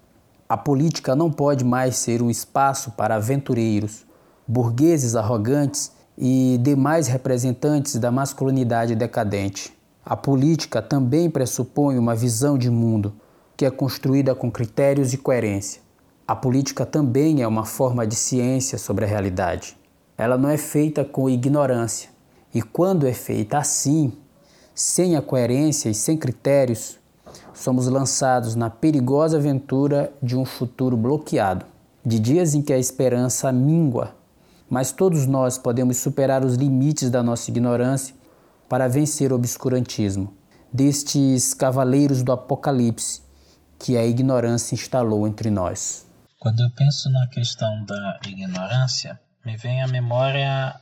A 0.55 0.57
política 0.57 1.17
não 1.17 1.33
pode 1.33 1.65
mais 1.65 1.97
ser 1.97 2.23
um 2.23 2.31
espaço 2.31 2.93
para 2.93 3.17
aventureiros, 3.17 4.07
burgueses 4.47 5.17
arrogantes 5.17 5.91
e 6.17 6.61
demais 6.63 7.09
representantes 7.09 7.97
da 7.97 8.13
masculinidade 8.13 8.95
decadente. 8.95 9.77
A 10.07 10.17
política 10.17 10.81
também 10.81 11.29
pressupõe 11.29 11.99
uma 11.99 12.15
visão 12.15 12.57
de 12.57 12.71
mundo, 12.71 13.17
que 13.57 13.65
é 13.65 13.71
construída 13.71 14.33
com 14.33 14.49
critérios 14.49 15.13
e 15.13 15.17
coerência. 15.19 15.83
A 16.25 16.37
política 16.37 16.87
também 16.87 17.43
é 17.43 17.49
uma 17.49 17.65
forma 17.65 18.07
de 18.07 18.15
ciência 18.15 18.79
sobre 18.79 19.05
a 19.05 19.09
realidade. 19.09 19.77
Ela 20.17 20.39
não 20.39 20.49
é 20.49 20.57
feita 20.57 21.05
com 21.05 21.29
ignorância. 21.29 22.11
E 22.55 22.63
quando 22.63 23.09
é 23.09 23.13
feita 23.13 23.59
assim, 23.59 24.13
sem 24.73 25.17
a 25.17 25.21
coerência 25.21 25.89
e 25.89 25.95
sem 25.95 26.17
critérios, 26.17 27.01
somos 27.53 27.87
lançados 27.87 28.55
na 28.55 28.71
perigosa 28.71 29.39
aventura 29.39 30.13
de 30.23 30.37
um 30.37 30.45
futuro 30.45 30.97
bloqueado, 30.97 31.67
de 32.05 32.19
dias 32.19 32.55
em 32.55 32.63
que 32.63 32.73
a 32.73 32.79
esperança 32.79 33.53
mingua. 33.53 34.15
Mas 34.69 34.93
todos 34.93 35.27
nós 35.27 35.59
podemos 35.59 35.97
superar 35.99 36.45
os 36.45 36.55
limites 36.55 37.11
da 37.11 37.23
nossa 37.23 37.51
ignorância 37.51 38.15
para 38.69 38.89
vencer 38.89 39.33
o 39.33 39.37
obscurantismo, 39.37 40.33
destes 40.73 41.55
cavaleiros 41.55 42.23
do 42.23 42.33
Apocalipse 42.33 43.23
que 43.79 43.97
a 43.97 44.07
ignorância 44.07 44.75
instalou 44.75 45.27
entre 45.27 45.51
nós. 45.51 46.07
Quando 46.39 46.61
eu 46.61 46.71
penso 46.71 47.11
na 47.11 47.27
questão 47.27 47.85
da 47.85 48.19
ignorância, 48.27 49.21
me 49.45 49.57
vem 49.57 49.83
à 49.83 49.87
memória 49.87 50.75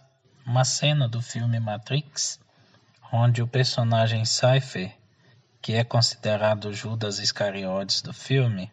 uma 0.46 0.64
cena 0.64 1.08
do 1.08 1.20
filme 1.20 1.58
Matrix, 1.58 2.38
onde 3.12 3.42
o 3.42 3.46
personagem 3.46 4.24
Cypher, 4.24 4.92
que 5.62 5.74
é 5.74 5.84
considerado 5.84 6.74
Judas 6.74 7.20
Iscariotes 7.20 8.02
do 8.02 8.12
filme, 8.12 8.70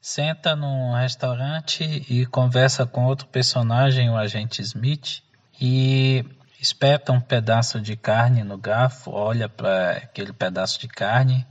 senta 0.00 0.54
num 0.54 0.94
restaurante 0.94 1.82
e 2.08 2.24
conversa 2.26 2.86
com 2.86 3.06
outro 3.06 3.26
personagem, 3.26 4.08
o 4.08 4.16
agente 4.16 4.62
Smith, 4.62 5.20
e 5.60 6.24
espeta 6.60 7.12
um 7.12 7.20
pedaço 7.20 7.80
de 7.80 7.96
carne 7.96 8.44
no 8.44 8.56
garfo, 8.56 9.10
olha 9.10 9.48
para 9.48 9.98
aquele 9.98 10.32
pedaço 10.32 10.80
de 10.80 10.86
carne 10.86 11.44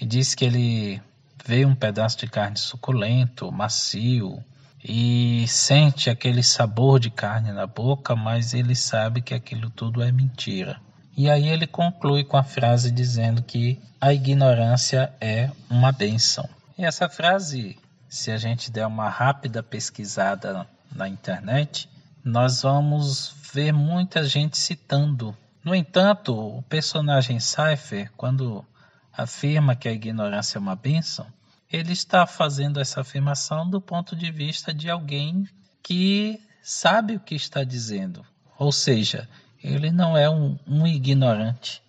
e 0.00 0.06
diz 0.06 0.34
que 0.34 0.46
ele 0.46 1.02
vê 1.44 1.66
um 1.66 1.74
pedaço 1.74 2.18
de 2.18 2.26
carne 2.26 2.56
suculento, 2.56 3.52
macio 3.52 4.42
e 4.82 5.46
sente 5.46 6.08
aquele 6.08 6.42
sabor 6.42 6.98
de 6.98 7.10
carne 7.10 7.52
na 7.52 7.66
boca, 7.66 8.16
mas 8.16 8.54
ele 8.54 8.74
sabe 8.74 9.20
que 9.20 9.34
aquilo 9.34 9.68
tudo 9.68 10.02
é 10.02 10.10
mentira. 10.10 10.80
E 11.16 11.28
aí 11.28 11.48
ele 11.48 11.66
conclui 11.66 12.24
com 12.24 12.36
a 12.36 12.42
frase 12.42 12.90
dizendo 12.90 13.42
que 13.42 13.80
a 14.00 14.12
ignorância 14.12 15.12
é 15.20 15.50
uma 15.68 15.92
benção. 15.92 16.48
E 16.78 16.84
essa 16.84 17.08
frase, 17.08 17.78
se 18.08 18.30
a 18.30 18.38
gente 18.38 18.70
der 18.70 18.86
uma 18.86 19.08
rápida 19.08 19.62
pesquisada 19.62 20.66
na 20.90 21.08
internet, 21.08 21.88
nós 22.24 22.62
vamos 22.62 23.34
ver 23.52 23.72
muita 23.72 24.24
gente 24.24 24.56
citando. 24.56 25.36
No 25.62 25.74
entanto, 25.74 26.34
o 26.34 26.62
personagem 26.62 27.38
Cypher, 27.38 28.10
quando 28.16 28.64
afirma 29.12 29.76
que 29.76 29.88
a 29.88 29.92
ignorância 29.92 30.58
é 30.58 30.60
uma 30.60 30.76
bênção, 30.76 31.26
ele 31.70 31.92
está 31.92 32.26
fazendo 32.26 32.80
essa 32.80 33.00
afirmação 33.02 33.68
do 33.68 33.80
ponto 33.80 34.16
de 34.16 34.30
vista 34.30 34.72
de 34.72 34.90
alguém 34.90 35.46
que 35.82 36.40
sabe 36.62 37.16
o 37.16 37.20
que 37.20 37.34
está 37.34 37.62
dizendo. 37.62 38.24
Ou 38.58 38.72
seja, 38.72 39.28
ele 39.62 39.90
não 39.90 40.16
é 40.16 40.28
um, 40.28 40.58
um 40.66 40.86
ignorante. 40.86 41.82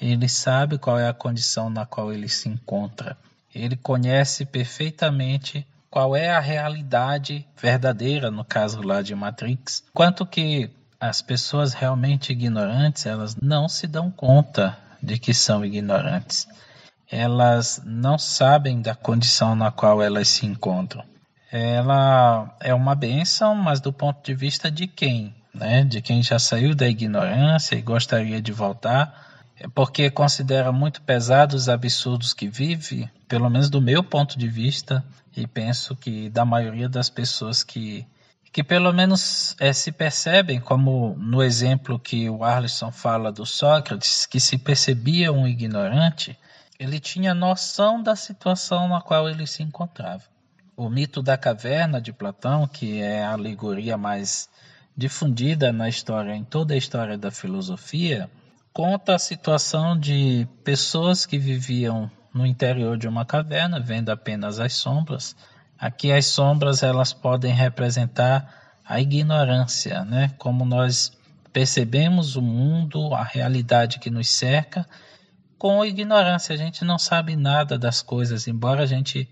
Ele 0.00 0.28
sabe 0.28 0.78
qual 0.78 0.98
é 0.98 1.08
a 1.08 1.14
condição 1.14 1.68
na 1.68 1.84
qual 1.84 2.12
ele 2.12 2.28
se 2.28 2.48
encontra. 2.48 3.16
Ele 3.54 3.76
conhece 3.76 4.44
perfeitamente 4.44 5.66
qual 5.90 6.14
é 6.14 6.30
a 6.30 6.40
realidade 6.40 7.46
verdadeira, 7.60 8.30
no 8.30 8.44
caso 8.44 8.80
lá 8.82 9.02
de 9.02 9.14
Matrix. 9.14 9.82
Quanto 9.92 10.24
que 10.24 10.70
as 11.00 11.22
pessoas 11.22 11.72
realmente 11.72 12.32
ignorantes, 12.32 13.06
elas 13.06 13.36
não 13.36 13.68
se 13.68 13.86
dão 13.86 14.10
conta 14.10 14.78
de 15.02 15.18
que 15.18 15.32
são 15.32 15.64
ignorantes. 15.64 16.46
Elas 17.10 17.80
não 17.84 18.18
sabem 18.18 18.82
da 18.82 18.94
condição 18.94 19.54
na 19.54 19.70
qual 19.70 20.02
elas 20.02 20.28
se 20.28 20.44
encontram. 20.44 21.04
Ela 21.50 22.54
é 22.60 22.74
uma 22.74 22.94
benção, 22.94 23.54
mas 23.54 23.80
do 23.80 23.92
ponto 23.92 24.22
de 24.22 24.34
vista 24.34 24.70
de 24.70 24.86
quem? 24.86 25.34
Né? 25.54 25.84
De 25.84 26.00
quem 26.00 26.22
já 26.22 26.38
saiu 26.38 26.74
da 26.74 26.88
ignorância 26.88 27.76
e 27.76 27.82
gostaria 27.82 28.40
de 28.40 28.52
voltar, 28.52 29.42
é 29.56 29.66
porque 29.68 30.10
considera 30.10 30.70
muito 30.70 31.02
pesados 31.02 31.62
os 31.62 31.68
absurdos 31.68 32.32
que 32.32 32.48
vive, 32.48 33.10
pelo 33.26 33.50
menos 33.50 33.68
do 33.68 33.80
meu 33.80 34.02
ponto 34.04 34.38
de 34.38 34.48
vista, 34.48 35.04
e 35.36 35.46
penso 35.46 35.96
que 35.96 36.30
da 36.30 36.44
maioria 36.44 36.88
das 36.88 37.10
pessoas 37.10 37.62
que 37.62 38.06
que 38.50 38.64
pelo 38.64 38.92
menos 38.92 39.54
é, 39.60 39.72
se 39.72 39.92
percebem, 39.92 40.58
como 40.58 41.14
no 41.18 41.42
exemplo 41.42 41.98
que 41.98 42.30
o 42.30 42.42
Arlisson 42.42 42.90
fala 42.90 43.30
do 43.30 43.44
Sócrates, 43.44 44.26
que 44.26 44.40
se 44.40 44.56
percebia 44.56 45.30
um 45.30 45.46
ignorante, 45.46 46.36
ele 46.78 46.98
tinha 46.98 47.34
noção 47.34 48.02
da 48.02 48.16
situação 48.16 48.88
na 48.88 49.00
qual 49.00 49.28
ele 49.28 49.46
se 49.46 49.62
encontrava. 49.62 50.22
O 50.76 50.88
mito 50.88 51.22
da 51.22 51.36
caverna 51.36 52.00
de 52.00 52.12
Platão, 52.12 52.66
que 52.66 53.02
é 53.02 53.22
a 53.22 53.32
alegoria 53.32 53.96
mais 53.96 54.48
difundida 54.98 55.72
na 55.72 55.88
história, 55.88 56.34
em 56.34 56.44
toda 56.44 56.74
a 56.74 56.76
história 56.76 57.16
da 57.16 57.30
filosofia, 57.30 58.28
conta 58.72 59.14
a 59.14 59.18
situação 59.18 59.98
de 59.98 60.46
pessoas 60.62 61.24
que 61.24 61.38
viviam 61.38 62.10
no 62.34 62.44
interior 62.44 62.98
de 62.98 63.08
uma 63.08 63.24
caverna, 63.24 63.80
vendo 63.80 64.10
apenas 64.10 64.60
as 64.60 64.74
sombras, 64.74 65.34
Aqui 65.78 66.10
as 66.10 66.26
sombras 66.26 66.82
elas 66.82 67.12
podem 67.12 67.54
representar 67.54 68.52
a 68.84 69.00
ignorância, 69.00 70.04
né? 70.04 70.34
Como 70.36 70.64
nós 70.64 71.12
percebemos 71.52 72.34
o 72.34 72.42
mundo, 72.42 73.14
a 73.14 73.22
realidade 73.22 74.00
que 74.00 74.10
nos 74.10 74.28
cerca, 74.28 74.84
com 75.56 75.84
ignorância. 75.84 76.52
A 76.52 76.58
gente 76.58 76.84
não 76.84 76.98
sabe 76.98 77.36
nada 77.36 77.78
das 77.78 78.02
coisas, 78.02 78.48
embora 78.48 78.82
a 78.82 78.86
gente 78.86 79.28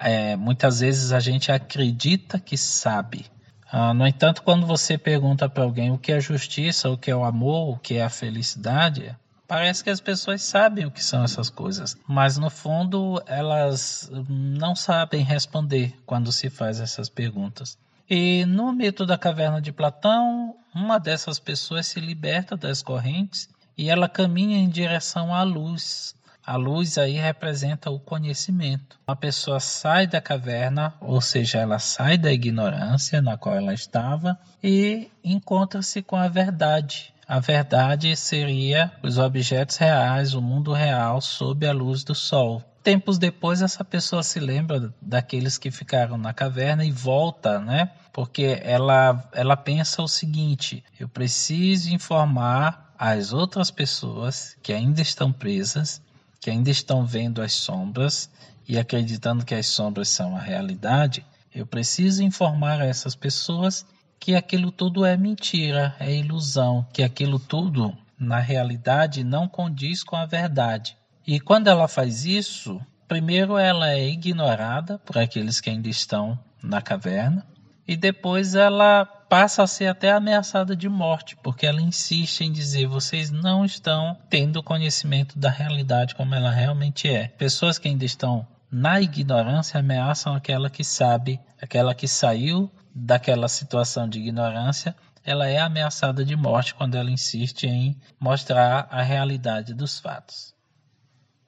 é, 0.00 0.36
muitas 0.36 0.80
vezes 0.80 1.12
a 1.12 1.20
gente 1.20 1.52
acredita 1.52 2.40
que 2.40 2.56
sabe. 2.56 3.26
Ah, 3.72 3.94
no 3.94 4.06
entanto, 4.06 4.42
quando 4.42 4.66
você 4.66 4.98
pergunta 4.98 5.48
para 5.48 5.62
alguém 5.62 5.90
o 5.92 5.98
que 5.98 6.12
é 6.12 6.20
justiça, 6.20 6.90
o 6.90 6.98
que 6.98 7.10
é 7.10 7.16
o 7.16 7.24
amor, 7.24 7.74
o 7.74 7.78
que 7.78 7.94
é 7.94 8.02
a 8.02 8.10
felicidade, 8.10 9.16
Parece 9.50 9.82
que 9.82 9.90
as 9.90 10.00
pessoas 10.00 10.42
sabem 10.42 10.86
o 10.86 10.92
que 10.92 11.02
são 11.02 11.24
essas 11.24 11.50
coisas, 11.50 11.96
mas 12.06 12.38
no 12.38 12.48
fundo 12.48 13.20
elas 13.26 14.08
não 14.28 14.76
sabem 14.76 15.24
responder 15.24 15.92
quando 16.06 16.30
se 16.30 16.48
faz 16.48 16.78
essas 16.78 17.08
perguntas. 17.08 17.76
E 18.08 18.44
no 18.44 18.72
mito 18.72 19.04
da 19.04 19.18
caverna 19.18 19.60
de 19.60 19.72
Platão, 19.72 20.54
uma 20.72 21.00
dessas 21.00 21.40
pessoas 21.40 21.88
se 21.88 21.98
liberta 21.98 22.56
das 22.56 22.80
correntes 22.80 23.48
e 23.76 23.90
ela 23.90 24.08
caminha 24.08 24.56
em 24.56 24.68
direção 24.68 25.34
à 25.34 25.42
luz. 25.42 26.14
A 26.50 26.56
luz 26.56 26.98
aí 26.98 27.12
representa 27.12 27.90
o 27.90 28.00
conhecimento. 28.00 28.98
A 29.06 29.14
pessoa 29.14 29.60
sai 29.60 30.08
da 30.08 30.20
caverna, 30.20 30.92
ou 31.00 31.20
seja, 31.20 31.60
ela 31.60 31.78
sai 31.78 32.18
da 32.18 32.32
ignorância 32.32 33.22
na 33.22 33.36
qual 33.36 33.54
ela 33.54 33.72
estava 33.72 34.36
e 34.60 35.08
encontra-se 35.22 36.02
com 36.02 36.16
a 36.16 36.26
verdade, 36.26 37.14
a 37.24 37.38
verdade 37.38 38.16
seria 38.16 38.90
os 39.00 39.16
objetos 39.16 39.76
reais, 39.76 40.34
o 40.34 40.42
mundo 40.42 40.72
real, 40.72 41.20
sob 41.20 41.64
a 41.64 41.72
luz 41.72 42.02
do 42.02 42.16
sol. 42.16 42.60
Tempos 42.82 43.16
depois, 43.16 43.62
essa 43.62 43.84
pessoa 43.84 44.24
se 44.24 44.40
lembra 44.40 44.92
daqueles 45.00 45.56
que 45.56 45.70
ficaram 45.70 46.18
na 46.18 46.34
caverna 46.34 46.84
e 46.84 46.90
volta, 46.90 47.60
né? 47.60 47.92
Porque 48.12 48.60
ela, 48.64 49.22
ela 49.32 49.56
pensa 49.56 50.02
o 50.02 50.08
seguinte: 50.08 50.82
eu 50.98 51.08
preciso 51.08 51.94
informar 51.94 52.92
as 52.98 53.32
outras 53.32 53.70
pessoas 53.70 54.56
que 54.60 54.72
ainda 54.72 55.00
estão 55.00 55.32
presas, 55.32 56.02
que 56.40 56.50
ainda 56.50 56.70
estão 56.70 57.04
vendo 57.04 57.42
as 57.42 57.52
sombras 57.52 58.30
e 58.66 58.78
acreditando 58.78 59.44
que 59.44 59.54
as 59.54 59.66
sombras 59.66 60.08
são 60.08 60.34
a 60.34 60.40
realidade. 60.40 61.24
Eu 61.54 61.66
preciso 61.66 62.22
informar 62.22 62.80
essas 62.80 63.14
pessoas 63.14 63.84
que 64.18 64.34
aquilo 64.34 64.70
tudo 64.70 65.04
é 65.04 65.16
mentira, 65.16 65.94
é 65.98 66.14
ilusão, 66.14 66.86
que 66.92 67.02
aquilo 67.02 67.38
tudo, 67.38 67.96
na 68.18 68.38
realidade, 68.38 69.24
não 69.24 69.48
condiz 69.48 70.02
com 70.02 70.16
a 70.16 70.26
verdade. 70.26 70.96
E 71.26 71.40
quando 71.40 71.68
ela 71.68 71.88
faz 71.88 72.24
isso, 72.24 72.80
primeiro 73.08 73.58
ela 73.58 73.90
é 73.90 74.08
ignorada 74.08 74.98
por 74.98 75.18
aqueles 75.18 75.60
que 75.60 75.70
ainda 75.70 75.88
estão 75.88 76.38
na 76.62 76.80
caverna, 76.80 77.46
e 77.90 77.96
depois 77.96 78.54
ela 78.54 79.04
passa 79.04 79.64
a 79.64 79.66
ser 79.66 79.88
até 79.88 80.12
ameaçada 80.12 80.76
de 80.76 80.88
morte, 80.88 81.34
porque 81.34 81.66
ela 81.66 81.80
insiste 81.80 82.42
em 82.42 82.52
dizer: 82.52 82.86
vocês 82.86 83.32
não 83.32 83.64
estão 83.64 84.16
tendo 84.28 84.62
conhecimento 84.62 85.36
da 85.36 85.50
realidade 85.50 86.14
como 86.14 86.32
ela 86.32 86.52
realmente 86.52 87.08
é. 87.08 87.26
Pessoas 87.26 87.80
que 87.80 87.88
ainda 87.88 88.04
estão 88.04 88.46
na 88.70 89.00
ignorância 89.00 89.80
ameaçam 89.80 90.32
aquela 90.36 90.70
que 90.70 90.84
sabe, 90.84 91.40
aquela 91.60 91.92
que 91.92 92.06
saiu 92.06 92.70
daquela 92.94 93.48
situação 93.48 94.08
de 94.08 94.20
ignorância, 94.20 94.94
ela 95.24 95.48
é 95.48 95.58
ameaçada 95.58 96.24
de 96.24 96.36
morte 96.36 96.76
quando 96.76 96.94
ela 96.94 97.10
insiste 97.10 97.66
em 97.66 97.96
mostrar 98.20 98.86
a 98.88 99.02
realidade 99.02 99.74
dos 99.74 99.98
fatos. 99.98 100.54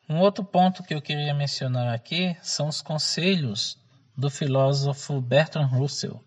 Um 0.09 0.19
outro 0.19 0.45
ponto 0.45 0.83
que 0.83 0.93
eu 0.93 1.01
queria 1.01 1.35
mencionar 1.35 1.95
aqui 1.95 2.37
são 2.43 2.67
os 2.67 2.83
conselhos 2.83 3.81
do 4.17 4.29
filósofo 4.29 5.21
Bertrand 5.21 5.67
Russell. 5.67 6.21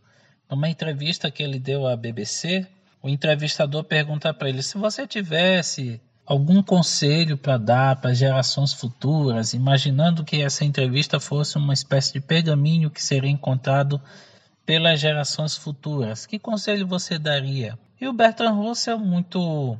Numa 0.49 0.69
entrevista 0.69 1.31
que 1.31 1.41
ele 1.41 1.59
deu 1.59 1.87
à 1.87 1.95
BBC, 1.95 2.67
o 3.01 3.09
entrevistador 3.09 3.83
pergunta 3.83 4.33
para 4.33 4.49
ele: 4.49 4.61
se 4.61 4.77
você 4.77 5.07
tivesse 5.07 5.99
algum 6.25 6.61
conselho 6.63 7.37
para 7.37 7.57
dar 7.57 7.95
para 7.97 8.13
gerações 8.13 8.73
futuras, 8.73 9.53
imaginando 9.53 10.23
que 10.23 10.41
essa 10.41 10.65
entrevista 10.65 11.19
fosse 11.19 11.57
uma 11.57 11.73
espécie 11.73 12.13
de 12.13 12.19
pergaminho 12.19 12.89
que 12.89 13.03
seria 13.03 13.29
encontrado 13.29 14.01
pelas 14.65 14.99
gerações 14.99 15.55
futuras. 15.55 16.25
Que 16.25 16.39
conselho 16.39 16.87
você 16.87 17.19
daria? 17.19 17.77
E 18.01 18.07
o 18.07 18.13
Bertrand 18.13 18.55
Russell, 18.55 18.97
muito, 18.97 19.77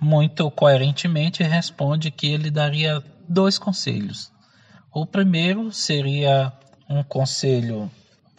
muito 0.00 0.50
coerentemente, 0.50 1.42
responde 1.42 2.10
que 2.10 2.26
ele 2.26 2.50
daria 2.50 3.02
dois 3.28 3.58
conselhos. 3.58 4.32
O 4.92 5.04
primeiro 5.04 5.70
seria 5.70 6.52
um 6.88 7.02
conselho 7.02 7.90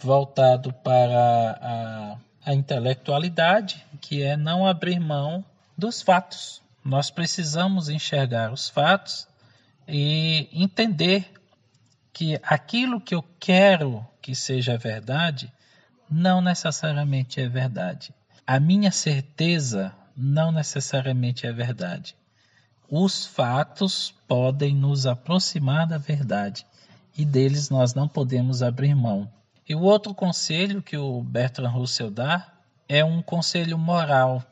voltado 0.05 0.71
para 0.71 1.59
a, 1.61 2.17
a 2.51 2.53
intelectualidade, 2.53 3.83
que 3.99 4.21
é 4.21 4.37
não 4.37 4.67
abrir 4.67 4.99
mão 4.99 5.43
dos 5.75 6.01
fatos. 6.01 6.61
Nós 6.83 7.09
precisamos 7.09 7.89
enxergar 7.89 8.53
os 8.53 8.69
fatos 8.69 9.27
e 9.87 10.47
entender 10.53 11.27
que 12.13 12.39
aquilo 12.43 13.01
que 13.01 13.15
eu 13.15 13.25
quero 13.39 14.05
que 14.21 14.35
seja 14.35 14.77
verdade 14.77 15.51
não 16.09 16.39
necessariamente 16.39 17.41
é 17.41 17.49
verdade. 17.49 18.13
A 18.45 18.59
minha 18.59 18.91
certeza 18.91 19.91
não 20.15 20.51
necessariamente 20.51 21.47
é 21.47 21.51
verdade. 21.51 22.15
Os 22.87 23.25
fatos 23.25 24.13
podem 24.27 24.75
nos 24.75 25.07
aproximar 25.07 25.87
da 25.87 25.97
verdade 25.97 26.63
e 27.17 27.25
deles 27.25 27.71
nós 27.71 27.95
não 27.95 28.07
podemos 28.07 28.61
abrir 28.61 28.93
mão. 28.93 29.27
E 29.67 29.73
o 29.73 29.82
outro 29.82 30.13
conselho 30.13 30.82
que 30.82 30.95
o 30.95 31.21
Bertrand 31.21 31.69
Russell 31.69 32.12
dá 32.12 32.54
é 32.88 33.04
um 33.04 33.21
conselho 33.21 33.78
moral. 33.78 34.43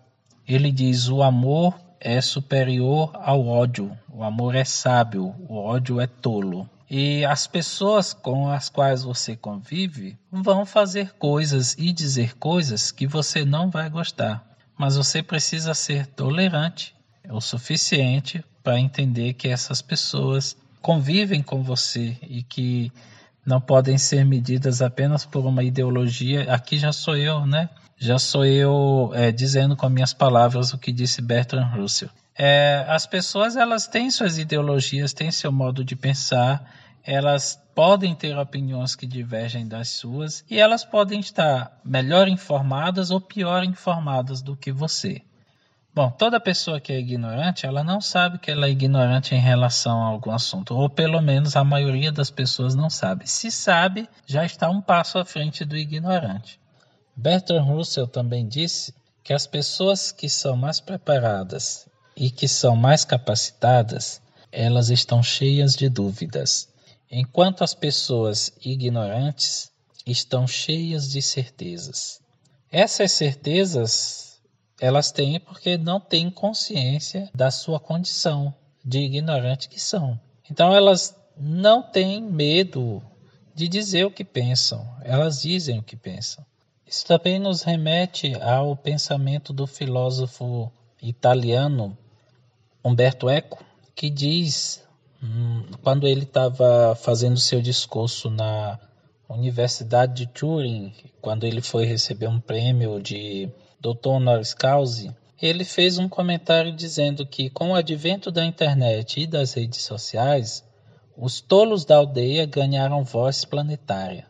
Ele 0.48 0.72
diz: 0.72 1.08
o 1.08 1.22
amor 1.22 1.80
é 2.00 2.20
superior 2.20 3.12
ao 3.14 3.48
ódio, 3.48 3.96
o 4.12 4.24
amor 4.24 4.56
é 4.56 4.64
sábio, 4.64 5.36
o 5.48 5.56
ódio 5.56 6.02
é 6.02 6.08
tolo. 6.08 6.68
E 6.90 7.24
as 7.26 7.48
pessoas 7.48 8.14
com 8.14 8.50
as 8.50 8.70
quais 8.70 9.04
você 9.04 9.36
convive 9.36 10.18
vão 10.32 10.66
fazer 10.66 11.14
coisas 11.14 11.76
e 11.78 11.94
dizer 11.94 12.36
coisas 12.38 12.92
que 12.92 13.08
você 13.08 13.46
não 13.46 13.70
vai 13.70 13.90
gostar. 13.90 14.44
Mas 14.78 14.96
você 14.96 15.24
precisa 15.24 15.74
ser 15.74 16.08
tolerante 16.08 16.96
o 17.30 17.40
suficiente 17.40 18.44
para 18.64 18.80
entender 18.80 19.34
que 19.34 19.48
essas 19.48 19.82
pessoas 19.82 20.58
convivem 20.82 21.42
com 21.42 21.64
você 21.64 22.18
e 22.24 22.44
que 22.44 22.92
não 23.46 23.60
podem 23.60 23.98
ser 23.98 24.26
medidas 24.26 24.82
apenas 24.82 25.26
por 25.26 25.46
uma 25.46 25.64
ideologia. 25.64 26.52
Aqui 26.54 26.78
já 26.78 26.92
sou 26.92 27.16
eu, 27.16 27.46
né? 27.46 27.70
Já 27.98 28.18
sou 28.20 28.46
eu 28.46 29.12
é, 29.14 29.32
dizendo 29.32 29.76
com 29.76 29.88
minhas 29.90 30.14
palavras 30.14 30.74
o 30.74 30.78
que 30.78 30.92
disse 30.92 31.22
Bertrand 31.22 31.70
Russell. 31.76 32.10
É, 32.36 32.86
as 32.88 33.06
pessoas 33.06 33.56
elas 33.56 33.88
têm 33.88 34.10
suas 34.10 34.38
ideologias, 34.38 35.14
têm 35.14 35.32
seu 35.32 35.52
modo 35.52 35.84
de 35.84 35.96
pensar 35.96 36.66
elas 37.04 37.62
podem 37.76 38.16
ter 38.16 38.38
opiniões 38.38 38.96
que 38.96 39.06
divergem 39.06 39.68
das 39.68 39.90
suas 39.90 40.44
e 40.50 40.60
elas 40.60 40.86
podem 40.86 41.20
estar 41.20 41.80
melhor 41.84 42.28
informadas 42.28 43.12
ou 43.12 43.20
pior 43.20 43.64
informadas 43.64 44.42
do 44.42 44.56
que 44.56 44.72
você. 44.72 45.22
Bom, 45.96 46.10
toda 46.10 46.40
pessoa 46.40 46.82
que 46.82 46.92
é 46.92 46.98
ignorante, 46.98 47.68
ela 47.68 47.84
não 47.84 48.02
sabe 48.02 48.40
que 48.40 48.50
ela 48.50 48.66
é 48.66 48.72
ignorante 48.72 49.36
em 49.36 49.40
relação 49.40 50.02
a 50.02 50.08
algum 50.08 50.32
assunto, 50.32 50.76
ou 50.76 50.90
pelo 50.90 51.22
menos 51.22 51.56
a 51.56 51.64
maioria 51.64 52.12
das 52.12 52.32
pessoas 52.32 52.74
não 52.74 52.90
sabe. 52.90 53.30
Se 53.30 53.52
sabe, 53.52 54.10
já 54.26 54.44
está 54.44 54.72
um 54.72 54.82
passo 54.82 55.20
à 55.20 55.26
frente 55.26 55.64
do 55.64 55.78
ignorante. 55.78 56.60
Bertrand 57.16 57.62
Russell 57.62 58.08
também 58.08 58.48
disse 58.48 58.92
que 59.24 59.34
as 59.34 59.46
pessoas 59.46 60.12
que 60.12 60.28
são 60.28 60.58
mais 60.58 60.80
preparadas 60.80 61.88
e 62.18 62.32
que 62.32 62.48
são 62.48 62.76
mais 62.76 63.06
capacitadas, 63.06 64.20
elas 64.52 64.90
estão 64.90 65.22
cheias 65.22 65.76
de 65.76 65.90
dúvidas, 65.90 66.70
enquanto 67.12 67.64
as 67.64 67.76
pessoas 67.76 68.52
ignorantes 68.66 69.72
estão 70.08 70.48
cheias 70.48 71.12
de 71.12 71.22
certezas. 71.22 72.20
Essas 72.72 73.12
certezas 73.12 74.33
elas 74.80 75.12
têm 75.12 75.40
porque 75.40 75.78
não 75.78 76.00
têm 76.00 76.30
consciência 76.30 77.30
da 77.34 77.52
sua 77.52 77.80
condição 77.80 78.54
de 78.84 79.00
ignorante 79.00 79.70
que 79.70 79.80
são. 79.80 80.20
Então 80.50 80.74
elas 80.74 81.16
não 81.38 81.82
têm 81.82 82.22
medo 82.22 83.02
de 83.56 83.68
dizer 83.68 84.06
o 84.06 84.12
que 84.12 84.24
pensam, 84.24 84.88
elas 85.04 85.42
dizem 85.42 85.80
o 85.80 85.84
que 85.84 85.96
pensam. 85.96 86.46
Isso 86.86 87.06
também 87.06 87.40
nos 87.40 87.62
remete 87.62 88.34
ao 88.42 88.76
pensamento 88.76 89.54
do 89.54 89.66
filósofo 89.66 90.72
italiano 91.02 91.98
Umberto 92.84 93.30
Eco, 93.30 93.64
que 93.96 94.10
diz, 94.10 94.84
hum, 95.22 95.64
quando 95.82 96.08
ele 96.08 96.24
estava 96.24 96.96
fazendo 96.96 97.40
seu 97.40 97.62
discurso 97.62 98.30
na 98.30 98.80
Universidade 99.30 100.14
de 100.14 100.28
Turing, 100.28 100.94
quando 101.22 101.46
ele 101.46 101.62
foi 101.62 101.86
receber 101.86 102.28
um 102.28 102.40
prêmio 102.40 103.02
de 103.02 103.50
doutor 103.84 104.14
honoris 104.14 104.54
causa, 104.54 105.14
ele 105.42 105.66
fez 105.66 105.98
um 105.98 106.08
comentário 106.08 106.74
dizendo 106.74 107.28
que 107.28 107.50
com 107.50 107.72
o 107.72 107.76
advento 107.76 108.32
da 108.32 108.46
internet 108.46 109.20
e 109.20 109.28
das 109.28 109.54
redes 109.54 109.84
sociais, 109.84 110.64
os 111.18 111.42
tolos 111.42 111.84
da 111.84 111.98
aldeia 111.98 112.46
ganharam 112.46 113.04
voz 113.04 113.44
planetária. 113.44 114.26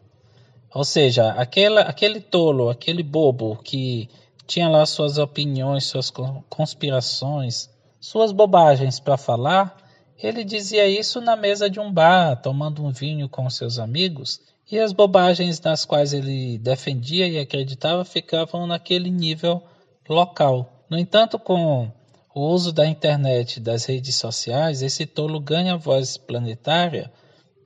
Ou 0.73 0.83
seja, 0.83 1.33
aquela, 1.33 1.81
aquele 1.81 2.19
tolo, 2.19 2.67
aquele 2.67 3.03
bobo 3.03 3.55
que 3.57 4.09
tinha 4.47 4.67
lá 4.67 4.83
suas 4.87 5.19
opiniões, 5.19 5.85
suas 5.85 6.11
conspirações, 6.49 7.69
suas 7.99 8.31
bobagens 8.31 8.99
para 8.99 9.17
falar, 9.17 9.77
ele 10.17 10.43
dizia 10.43 10.87
isso 10.87 11.21
na 11.21 11.35
mesa 11.35 11.69
de 11.69 11.79
um 11.79 11.93
bar, 11.93 12.41
tomando 12.41 12.83
um 12.83 12.91
vinho 12.91 13.29
com 13.29 13.47
seus 13.51 13.77
amigos, 13.77 14.41
e 14.71 14.79
as 14.79 14.91
bobagens 14.91 15.59
nas 15.61 15.85
quais 15.85 16.13
ele 16.13 16.57
defendia 16.57 17.27
e 17.27 17.37
acreditava 17.39 18.03
ficavam 18.05 18.65
naquele 18.65 19.09
nível 19.09 19.61
local. 20.07 20.85
No 20.89 20.97
entanto, 20.97 21.37
com 21.37 21.91
o 22.33 22.41
uso 22.41 22.71
da 22.71 22.87
internet 22.87 23.57
e 23.57 23.59
das 23.59 23.85
redes 23.85 24.15
sociais, 24.15 24.81
esse 24.81 25.05
tolo 25.05 25.39
ganha 25.39 25.77
voz 25.77 26.17
planetária 26.17 27.11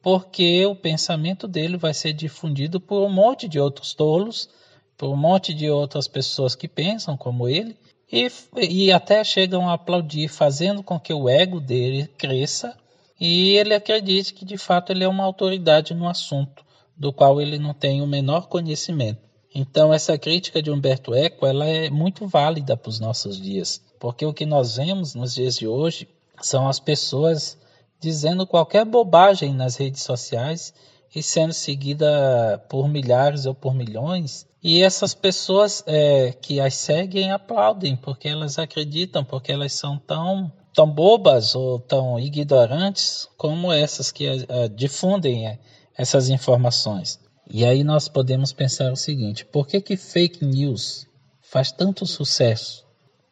porque 0.01 0.65
o 0.65 0.75
pensamento 0.75 1.47
dele 1.47 1.75
vai 1.75 1.93
ser 1.93 2.13
difundido 2.13 2.79
por 2.79 3.05
um 3.05 3.09
monte 3.09 3.47
de 3.47 3.59
outros 3.59 3.93
tolos, 3.93 4.49
por 4.97 5.09
um 5.09 5.17
monte 5.17 5.53
de 5.53 5.69
outras 5.69 6.07
pessoas 6.07 6.55
que 6.55 6.67
pensam 6.67 7.17
como 7.17 7.49
ele, 7.49 7.75
e, 8.09 8.31
e 8.57 8.91
até 8.91 9.21
chegam 9.23 9.69
a 9.69 9.73
aplaudir, 9.73 10.29
fazendo 10.29 10.81
com 10.81 10.97
que 10.97 11.13
o 11.13 11.27
ego 11.27 11.59
dele 11.59 12.07
cresça 12.17 12.77
e 13.19 13.57
ele 13.57 13.73
acredite 13.73 14.33
que 14.33 14.45
de 14.45 14.57
fato 14.57 14.91
ele 14.91 15.03
é 15.03 15.07
uma 15.07 15.25
autoridade 15.25 15.93
no 15.93 16.07
assunto, 16.07 16.63
do 16.97 17.13
qual 17.13 17.39
ele 17.39 17.59
não 17.59 17.73
tem 17.73 18.01
o 18.01 18.07
menor 18.07 18.47
conhecimento. 18.47 19.21
Então 19.53 19.93
essa 19.93 20.17
crítica 20.17 20.61
de 20.61 20.71
Humberto 20.71 21.13
Eco 21.13 21.45
ela 21.45 21.65
é 21.65 21.89
muito 21.89 22.27
válida 22.27 22.75
para 22.75 22.89
os 22.89 22.99
nossos 22.99 23.39
dias. 23.39 23.81
Porque 23.99 24.25
o 24.25 24.33
que 24.33 24.45
nós 24.45 24.75
vemos 24.75 25.15
nos 25.15 25.33
dias 25.33 25.57
de 25.57 25.67
hoje 25.67 26.07
são 26.41 26.67
as 26.67 26.79
pessoas 26.79 27.57
dizendo 27.99 28.45
qualquer 28.45 28.85
bobagem 28.85 29.53
nas 29.53 29.75
redes 29.75 30.03
sociais 30.03 30.73
e 31.15 31.23
sendo 31.23 31.53
seguida 31.53 32.63
por 32.69 32.87
milhares 32.87 33.45
ou 33.45 33.55
por 33.55 33.73
milhões. 33.73 34.45
E 34.61 34.81
essas 34.83 35.13
pessoas 35.13 35.83
é, 35.87 36.33
que 36.33 36.59
as 36.59 36.75
seguem 36.75 37.31
aplaudem 37.31 37.95
porque 37.95 38.27
elas 38.27 38.59
acreditam, 38.59 39.23
porque 39.23 39.51
elas 39.51 39.73
são 39.73 39.97
tão, 39.97 40.51
tão 40.73 40.89
bobas 40.89 41.55
ou 41.55 41.79
tão 41.79 42.19
ignorantes 42.19 43.27
como 43.37 43.71
essas 43.71 44.11
que 44.11 44.27
uh, 44.29 44.69
difundem 44.75 45.47
uh, 45.47 45.57
essas 45.97 46.29
informações. 46.29 47.19
E 47.49 47.65
aí 47.65 47.83
nós 47.83 48.07
podemos 48.07 48.53
pensar 48.53 48.91
o 48.91 48.97
seguinte: 48.97 49.45
por 49.45 49.67
que, 49.67 49.81
que 49.81 49.97
fake 49.97 50.45
news 50.45 51.07
faz 51.41 51.71
tanto 51.71 52.05
sucesso? 52.05 52.87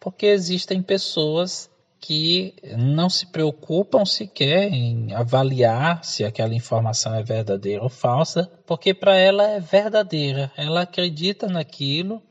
porque 0.05 0.27
existem 0.27 0.83
pessoas 0.83 1.67
que 1.99 2.53
não 2.77 3.09
se 3.09 3.25
preocupam 3.25 4.05
sequer 4.05 4.71
em 4.71 5.11
avaliar 5.15 6.03
se 6.03 6.23
aquela 6.23 6.53
informação 6.53 7.15
é 7.15 7.23
verdadeira 7.23 7.81
ou 7.81 7.89
falsa, 7.89 8.47
porque 8.67 8.93
para 8.93 9.15
ela 9.17 9.49
é 9.49 9.59
verdadeira, 9.59 10.51
ela 10.55 10.81
acredita 10.81 11.47
naquilo 11.47 12.21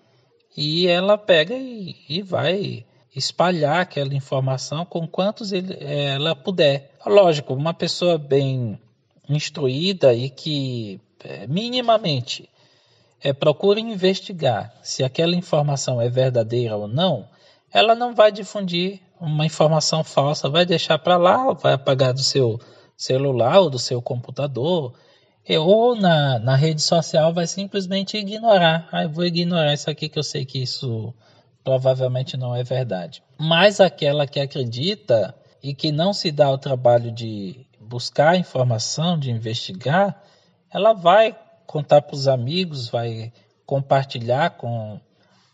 e 0.57 0.87
ela 0.87 1.19
pega 1.19 1.57
e, 1.57 1.97
e 2.09 2.23
vai 2.23 2.87
espalhar 3.13 3.81
aquela 3.81 4.15
informação 4.15 4.85
com 4.85 5.05
quantos 5.09 5.51
ele, 5.51 5.77
ela 5.81 6.37
puder. 6.37 6.93
Lógico, 7.05 7.55
uma 7.55 7.75
pessoa 7.75 8.17
bem 8.17 8.79
instruída 9.29 10.13
e 10.15 10.29
que 10.29 11.01
é, 11.25 11.47
minimamente 11.47 12.49
é, 13.23 13.33
procura 13.33 13.81
investigar 13.81 14.73
se 14.83 15.03
aquela 15.03 15.35
informação 15.35 16.01
é 16.01 16.09
verdadeira 16.09 16.77
ou 16.77 16.87
não, 16.87 17.29
ela 17.73 17.95
não 17.95 18.15
vai 18.15 18.31
difundir 18.31 19.01
uma 19.21 19.47
informação 19.47 20.05
falsa, 20.05 20.49
vai 20.49 20.67
deixar 20.67 20.99
para 20.99 21.17
lá, 21.17 21.53
vai 21.55 21.73
apagar 21.73 22.13
do 22.13 22.23
seu 22.23 22.61
celular 22.97 23.61
ou 23.61 23.71
do 23.71 23.79
seu 23.79 24.01
computador, 24.03 24.95
ou 25.61 25.97
na, 25.97 26.39
na 26.39 26.57
rede 26.57 26.83
social 26.83 27.33
vai 27.33 27.47
simplesmente 27.47 28.17
ignorar. 28.17 28.89
Ah, 28.93 29.07
vou 29.07 29.25
ignorar 29.25 29.75
isso 29.75 29.91
aqui 29.91 30.09
que 30.09 30.19
eu 30.19 30.23
sei 30.23 30.45
que 30.45 30.63
isso 30.63 31.13
provavelmente 31.63 32.37
não 32.37 32.55
é 32.55 32.63
verdade. 32.63 33.23
Mas 33.39 33.81
aquela 33.81 34.27
que 34.27 34.39
acredita 34.39 35.35
e 35.63 35.75
que 35.75 35.91
não 35.91 36.13
se 36.13 36.31
dá 36.31 36.51
o 36.51 36.59
trabalho 36.59 37.11
de 37.11 37.67
buscar 37.95 38.37
informação, 38.37 39.17
de 39.17 39.31
investigar, 39.31 40.21
ela 40.69 40.93
vai 40.93 41.39
contar 41.65 42.03
para 42.03 42.17
os 42.17 42.27
amigos, 42.27 42.89
vai 42.89 43.33
compartilhar 43.65 44.51
com 44.57 44.99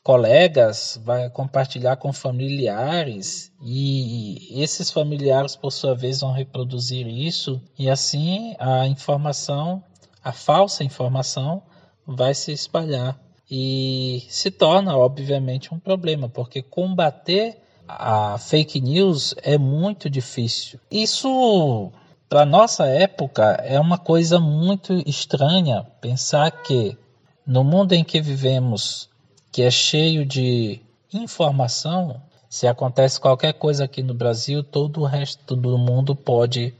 colegas, 0.02 0.98
vai 1.04 1.28
compartilhar 1.28 1.96
com 1.96 2.14
familiares. 2.14 3.52
E 3.62 4.58
esses 4.62 4.90
familiares, 4.90 5.54
por 5.54 5.70
sua 5.70 5.94
vez, 5.94 6.20
vão 6.20 6.32
reproduzir 6.32 7.06
isso. 7.06 7.60
E 7.78 7.90
assim 7.90 8.56
a 8.58 8.86
informação, 8.86 9.84
a 10.24 10.32
falsa 10.32 10.82
informação, 10.82 11.62
vai 12.06 12.32
se 12.32 12.52
espalhar. 12.52 13.20
E 13.50 14.24
se 14.30 14.50
torna, 14.50 14.96
obviamente, 14.96 15.74
um 15.74 15.78
problema, 15.78 16.26
porque 16.26 16.62
combater 16.62 17.58
a 17.86 18.38
fake 18.38 18.80
news 18.80 19.34
é 19.42 19.58
muito 19.58 20.08
difícil. 20.08 20.78
Isso, 20.90 21.92
para 22.30 22.46
nossa 22.46 22.86
época, 22.86 23.42
é 23.64 23.80
uma 23.80 23.98
coisa 23.98 24.38
muito 24.38 24.92
estranha 25.04 25.84
pensar 26.00 26.48
que 26.62 26.96
no 27.44 27.64
mundo 27.64 27.92
em 27.92 28.04
que 28.04 28.20
vivemos 28.20 29.10
que 29.50 29.62
é 29.62 29.70
cheio 29.70 30.24
de 30.24 30.80
informação, 31.12 32.22
se 32.48 32.68
acontece 32.68 33.20
qualquer 33.20 33.54
coisa 33.54 33.82
aqui 33.82 34.00
no 34.00 34.14
Brasil, 34.14 34.62
todo 34.62 35.00
o 35.00 35.06
resto 35.06 35.56
do 35.56 35.76
mundo 35.76 36.14
pode 36.14 36.72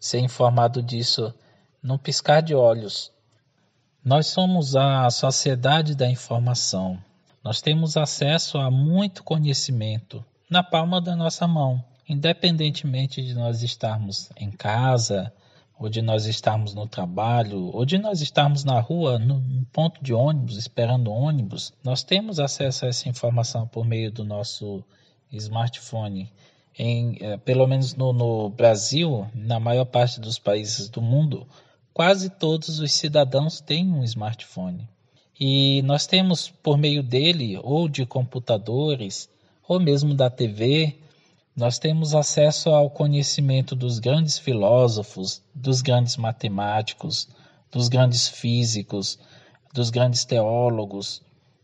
ser 0.00 0.20
informado 0.20 0.82
disso 0.82 1.34
num 1.82 1.98
piscar 1.98 2.40
de 2.40 2.54
olhos. 2.54 3.12
Nós 4.02 4.28
somos 4.28 4.74
a 4.74 5.10
sociedade 5.10 5.94
da 5.94 6.08
informação. 6.08 6.98
Nós 7.44 7.60
temos 7.60 7.98
acesso 7.98 8.56
a 8.56 8.70
muito 8.70 9.22
conhecimento 9.22 10.24
na 10.48 10.62
palma 10.62 10.98
da 10.98 11.14
nossa 11.14 11.46
mão, 11.46 11.84
independentemente 12.08 13.22
de 13.22 13.34
nós 13.34 13.62
estarmos 13.62 14.30
em 14.36 14.50
casa, 14.50 15.32
ou 15.78 15.88
de 15.88 16.00
nós 16.00 16.26
estarmos 16.26 16.74
no 16.74 16.86
trabalho, 16.86 17.70
ou 17.74 17.84
de 17.84 17.98
nós 17.98 18.20
estarmos 18.20 18.64
na 18.64 18.78
rua, 18.80 19.18
no, 19.18 19.42
ponto 19.72 20.02
de 20.02 20.14
ônibus, 20.14 20.56
esperando 20.56 21.12
ônibus, 21.12 21.72
nós 21.82 22.02
temos 22.02 22.38
acesso 22.38 22.84
a 22.84 22.88
essa 22.88 23.08
informação 23.08 23.66
por 23.66 23.84
meio 23.84 24.10
do 24.10 24.24
nosso 24.24 24.84
smartphone. 25.32 26.30
Em, 26.76 27.16
eh, 27.20 27.36
pelo 27.38 27.66
menos 27.66 27.94
no, 27.94 28.12
no 28.12 28.50
Brasil, 28.50 29.26
na 29.34 29.58
maior 29.60 29.84
parte 29.84 30.20
dos 30.20 30.38
países 30.38 30.88
do 30.88 31.00
mundo, 31.00 31.46
quase 31.92 32.30
todos 32.30 32.80
os 32.80 32.92
cidadãos 32.92 33.60
têm 33.60 33.92
um 33.92 34.02
smartphone. 34.04 34.88
E 35.38 35.82
nós 35.82 36.06
temos 36.06 36.48
por 36.48 36.76
meio 36.76 37.02
dele, 37.02 37.58
ou 37.62 37.88
de 37.88 38.06
computadores, 38.06 39.28
ou 39.66 39.80
mesmo 39.80 40.14
da 40.14 40.30
TV, 40.30 40.96
nós 41.56 41.78
temos 41.78 42.16
acesso 42.16 42.70
ao 42.70 42.90
conhecimento 42.90 43.76
dos 43.76 44.00
grandes 44.00 44.38
filósofos, 44.38 45.40
dos 45.54 45.82
grandes 45.82 46.16
matemáticos, 46.16 47.28
dos 47.70 47.88
grandes 47.88 48.26
físicos, 48.26 49.20
dos 49.72 49.88
grandes 49.88 50.24
teólogos. 50.24 51.22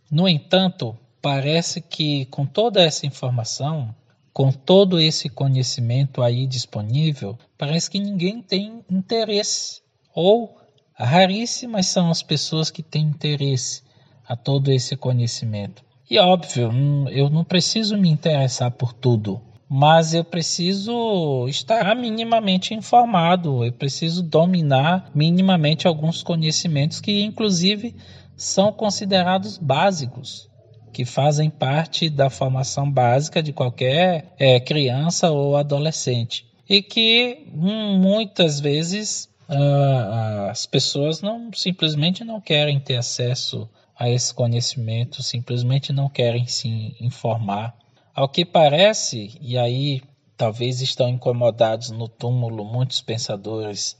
No 0.09 0.29
entanto, 0.29 0.97
parece 1.21 1.81
que 1.81 2.25
com 2.27 2.47
toda 2.47 2.81
essa 2.81 3.05
informação, 3.05 3.93
com 4.33 4.53
todo 4.53 5.01
esse 5.01 5.29
conhecimento 5.29 6.23
aí 6.23 6.47
disponível, 6.47 7.37
parece 7.59 7.91
que 7.91 7.99
ninguém 7.99 8.41
tem 8.41 8.85
interesse. 8.89 9.83
Ou 10.15 10.57
raríssimas 10.95 11.87
são 11.87 12.13
as 12.13 12.23
pessoas 12.23 12.71
que 12.71 12.83
têm 12.83 13.07
interesse 13.07 13.83
a 14.25 14.37
todo 14.37 14.71
esse 14.71 14.97
conhecimento. 14.97 15.83
E 16.09 16.17
óbvio, 16.17 16.71
hum, 16.71 17.09
eu 17.09 17.29
não 17.29 17.43
preciso 17.43 17.97
me 17.97 18.09
interessar 18.09 18.71
por 18.71 18.93
tudo 18.93 19.50
mas 19.73 20.13
eu 20.15 20.25
preciso 20.25 21.47
estar 21.47 21.95
minimamente 21.95 22.75
informado, 22.75 23.65
eu 23.65 23.73
preciso 23.73 24.21
dominar 24.21 25.09
minimamente 25.15 25.87
alguns 25.87 26.25
conhecimentos 26.25 27.01
que, 27.01 27.23
inclusive, 27.23 27.95
são 28.37 28.73
considerados 28.73 29.57
básicos, 29.59 30.51
que 30.93 31.05
fazem 31.05 31.49
parte 31.49 32.11
da 32.11 32.29
formação 32.29 32.91
básica 32.91 33.41
de 33.41 33.53
qualquer 33.53 34.35
é, 34.37 34.59
criança 34.59 35.31
ou 35.31 35.57
adolescente 35.57 36.45
e 36.69 36.83
que 36.83 37.47
hum, 37.55 37.99
muitas 37.99 38.59
vezes 38.59 39.29
uh, 39.49 40.51
as 40.51 40.67
pessoas 40.67 41.23
não 41.23 41.53
simplesmente 41.53 42.25
não 42.25 42.41
querem 42.41 42.81
ter 42.81 42.97
acesso 42.97 43.69
a 43.97 44.11
esse 44.11 44.35
conhecimento, 44.35 45.23
simplesmente 45.23 45.93
não 45.93 46.09
querem 46.09 46.47
se 46.47 46.97
informar. 47.01 47.77
Ao 48.15 48.29
que 48.29 48.45
parece, 48.45 49.39
e 49.41 49.57
aí 49.57 50.03
talvez 50.37 50.81
estão 50.81 51.09
incomodados 51.09 51.91
no 51.91 52.09
túmulo 52.09 52.65
muitos 52.65 53.01
pensadores 53.01 53.97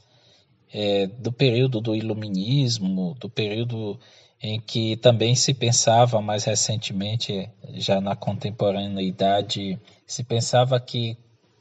é, 0.73 1.07
do 1.07 1.31
período 1.31 1.79
do 1.79 1.95
iluminismo, 1.95 3.15
do 3.19 3.29
período 3.29 3.99
em 4.41 4.59
que 4.59 4.97
também 4.97 5.35
se 5.35 5.53
pensava 5.53 6.19
mais 6.19 6.45
recentemente, 6.45 7.49
já 7.75 8.01
na 8.01 8.15
contemporaneidade, 8.15 9.79
se 10.05 10.23
pensava 10.23 10.79
que 10.79 11.17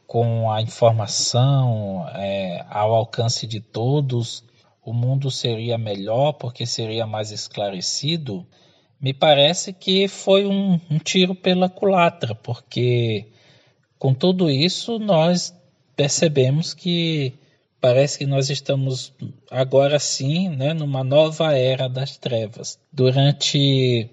com 0.07 0.51
a 0.51 0.63
informação 0.63 2.09
é, 2.15 2.65
ao 2.69 2.95
alcance 2.95 3.47
de 3.47 3.61
todos, 3.61 4.43
o 4.83 4.93
mundo 4.93 5.31
seria 5.31 5.77
melhor 5.77 6.33
porque 6.33 6.65
seria 6.65 7.07
mais 7.07 7.31
esclarecido, 7.31 8.47
me 9.01 9.15
parece 9.15 9.73
que 9.73 10.07
foi 10.07 10.47
um, 10.47 10.79
um 10.91 10.99
tiro 10.99 11.35
pela 11.35 11.69
culatra, 11.69 12.35
porque 12.35 13.27
com 13.99 14.13
tudo 14.13 14.51
isso 14.51 14.99
nós 14.99 15.55
percebemos 15.97 16.75
que 16.75 17.33
parece 17.81 18.19
que 18.19 18.27
nós 18.27 18.51
estamos 18.51 19.13
agora 19.51 19.99
sim 19.99 20.51
né, 20.51 20.75
numa 20.75 21.03
nova 21.03 21.57
era 21.57 21.89
das 21.89 22.19
trevas. 22.19 22.79
Durante 22.93 24.11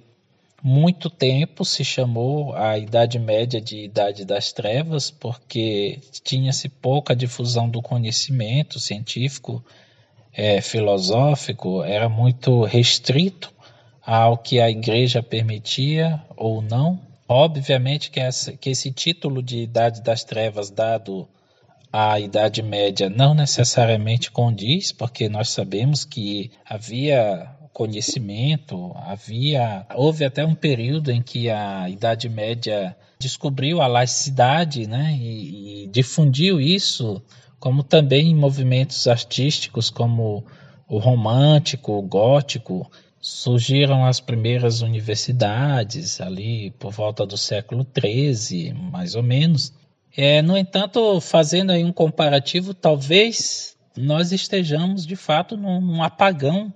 muito 0.63 1.09
tempo 1.09 1.65
se 1.65 1.83
chamou 1.83 2.55
a 2.55 2.77
Idade 2.77 3.19
Média 3.19 3.59
de 3.59 3.83
Idade 3.83 4.25
das 4.25 4.51
Trevas, 4.51 5.11
porque 5.11 5.99
tinha-se 6.23 6.67
pouca 6.69 7.15
difusão 7.15 7.69
do 7.69 7.81
conhecimento 7.81 8.79
científico, 8.79 9.63
é, 10.33 10.61
filosófico, 10.61 11.83
era 11.83 12.07
muito 12.07 12.63
restrito 12.63 13.53
ao 14.07 14.37
que 14.37 14.61
a 14.61 14.69
igreja 14.69 15.21
permitia 15.21 16.23
ou 16.37 16.61
não. 16.61 16.97
Obviamente 17.27 18.09
que, 18.09 18.21
essa, 18.21 18.53
que 18.53 18.69
esse 18.69 18.89
título 18.89 19.43
de 19.43 19.57
Idade 19.57 20.01
das 20.01 20.23
Trevas 20.23 20.69
dado 20.69 21.27
a 21.91 22.17
Idade 22.17 22.63
Média 22.63 23.09
não 23.09 23.33
necessariamente 23.33 24.31
condiz, 24.31 24.93
porque 24.93 25.27
nós 25.27 25.49
sabemos 25.49 26.05
que 26.05 26.51
havia 26.65 27.51
conhecimento, 27.73 28.93
havia 28.95 29.85
houve 29.93 30.23
até 30.23 30.45
um 30.45 30.55
período 30.55 31.11
em 31.11 31.21
que 31.21 31.49
a 31.49 31.89
Idade 31.89 32.29
Média 32.29 32.95
descobriu 33.19 33.81
a 33.81 33.87
laicidade, 33.87 34.87
né, 34.87 35.17
e, 35.19 35.83
e 35.83 35.87
difundiu 35.87 36.61
isso, 36.61 37.21
como 37.59 37.83
também 37.83 38.31
em 38.31 38.35
movimentos 38.35 39.05
artísticos 39.05 39.89
como 39.89 40.45
o 40.87 40.97
romântico, 40.97 41.91
o 41.93 42.01
gótico, 42.01 42.89
surgiram 43.19 44.05
as 44.05 44.19
primeiras 44.19 44.81
universidades 44.81 46.21
ali 46.21 46.71
por 46.71 46.91
volta 46.91 47.25
do 47.25 47.37
século 47.37 47.85
XIII, 47.97 48.73
mais 48.73 49.15
ou 49.15 49.23
menos, 49.23 49.73
é, 50.15 50.41
no 50.41 50.57
entanto, 50.57 51.21
fazendo 51.21 51.71
aí 51.71 51.83
um 51.83 51.93
comparativo, 51.93 52.73
talvez 52.73 53.77
nós 53.95 54.31
estejamos 54.31 55.05
de 55.05 55.15
fato 55.15 55.55
num, 55.55 55.79
num 55.79 56.01
apagão, 56.01 56.73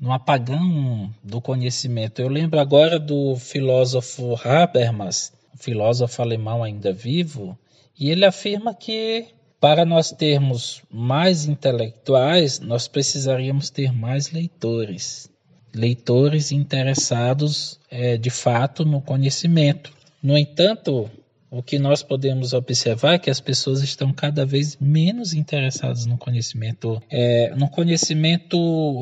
num 0.00 0.12
apagão 0.12 1.12
do 1.22 1.40
conhecimento. 1.40 2.22
Eu 2.22 2.28
lembro 2.28 2.60
agora 2.60 2.98
do 2.98 3.34
filósofo 3.36 4.38
Habermas, 4.44 5.32
filósofo 5.56 6.22
alemão 6.22 6.62
ainda 6.62 6.92
vivo, 6.92 7.58
e 7.98 8.10
ele 8.10 8.24
afirma 8.24 8.72
que 8.72 9.26
para 9.58 9.84
nós 9.84 10.12
termos 10.12 10.82
mais 10.90 11.46
intelectuais, 11.46 12.60
nós 12.60 12.86
precisaríamos 12.86 13.70
ter 13.70 13.92
mais 13.92 14.30
leitores. 14.30 15.28
Leitores 15.74 16.52
interessados 16.52 17.80
é, 17.90 18.16
de 18.16 18.30
fato 18.30 18.84
no 18.84 19.00
conhecimento. 19.00 19.92
No 20.22 20.38
entanto, 20.38 21.10
o 21.50 21.62
que 21.62 21.78
nós 21.78 22.02
podemos 22.02 22.52
observar 22.52 23.14
é 23.14 23.18
que 23.18 23.30
as 23.30 23.40
pessoas 23.40 23.80
estão 23.82 24.12
cada 24.12 24.44
vez 24.44 24.76
menos 24.80 25.34
interessadas 25.34 26.04
no 26.04 26.18
conhecimento, 26.18 27.00
é, 27.08 27.54
no 27.54 27.68
conhecimento, 27.68 28.56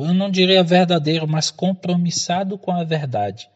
eu 0.05 0.13
não 0.13 0.29
diria 0.29 0.63
verdadeiro, 0.63 1.27
mas 1.27 1.49
compromissado 1.49 2.57
com 2.57 2.71
a 2.71 2.83
verdade. 2.83 3.49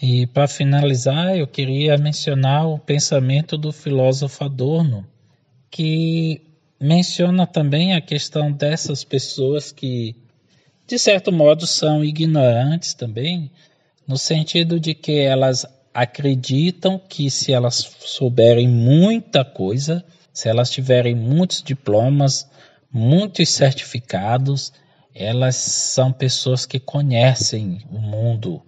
E 0.00 0.26
para 0.28 0.46
finalizar, 0.46 1.36
eu 1.36 1.46
queria 1.46 1.98
mencionar 1.98 2.68
o 2.68 2.78
pensamento 2.78 3.58
do 3.58 3.72
filósofo 3.72 4.44
Adorno, 4.44 5.06
que 5.70 6.40
menciona 6.80 7.46
também 7.46 7.94
a 7.94 8.00
questão 8.00 8.50
dessas 8.50 9.04
pessoas 9.04 9.72
que, 9.72 10.16
de 10.90 10.98
certo 10.98 11.30
modo, 11.30 11.68
são 11.68 12.04
ignorantes 12.04 12.94
também, 12.94 13.48
no 14.04 14.18
sentido 14.18 14.80
de 14.80 14.92
que 14.92 15.20
elas 15.20 15.64
acreditam 15.94 16.98
que 16.98 17.30
se 17.30 17.52
elas 17.52 17.76
souberem 18.00 18.66
muita 18.66 19.44
coisa, 19.44 20.04
se 20.32 20.48
elas 20.48 20.68
tiverem 20.68 21.14
muitos 21.14 21.62
diplomas, 21.62 22.50
muitos 22.92 23.50
certificados, 23.50 24.72
elas 25.14 25.54
são 25.54 26.12
pessoas 26.12 26.66
que 26.66 26.80
conhecem 26.80 27.82
o 27.88 28.00
mundo, 28.00 28.60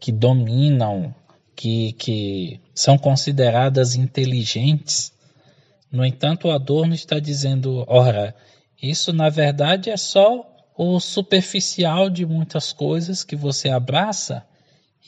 que 0.00 0.10
dominam, 0.10 1.14
que, 1.54 1.92
que 1.92 2.60
são 2.74 2.98
consideradas 2.98 3.94
inteligentes. 3.94 5.12
No 5.92 6.04
entanto, 6.04 6.48
o 6.48 6.50
Adorno 6.50 6.92
está 6.92 7.20
dizendo: 7.20 7.84
ora, 7.86 8.34
isso 8.82 9.12
na 9.12 9.28
verdade 9.28 9.90
é 9.90 9.96
só 9.96 10.57
o 10.78 11.00
superficial 11.00 12.08
de 12.08 12.24
muitas 12.24 12.72
coisas 12.72 13.24
que 13.24 13.34
você 13.34 13.68
abraça 13.68 14.46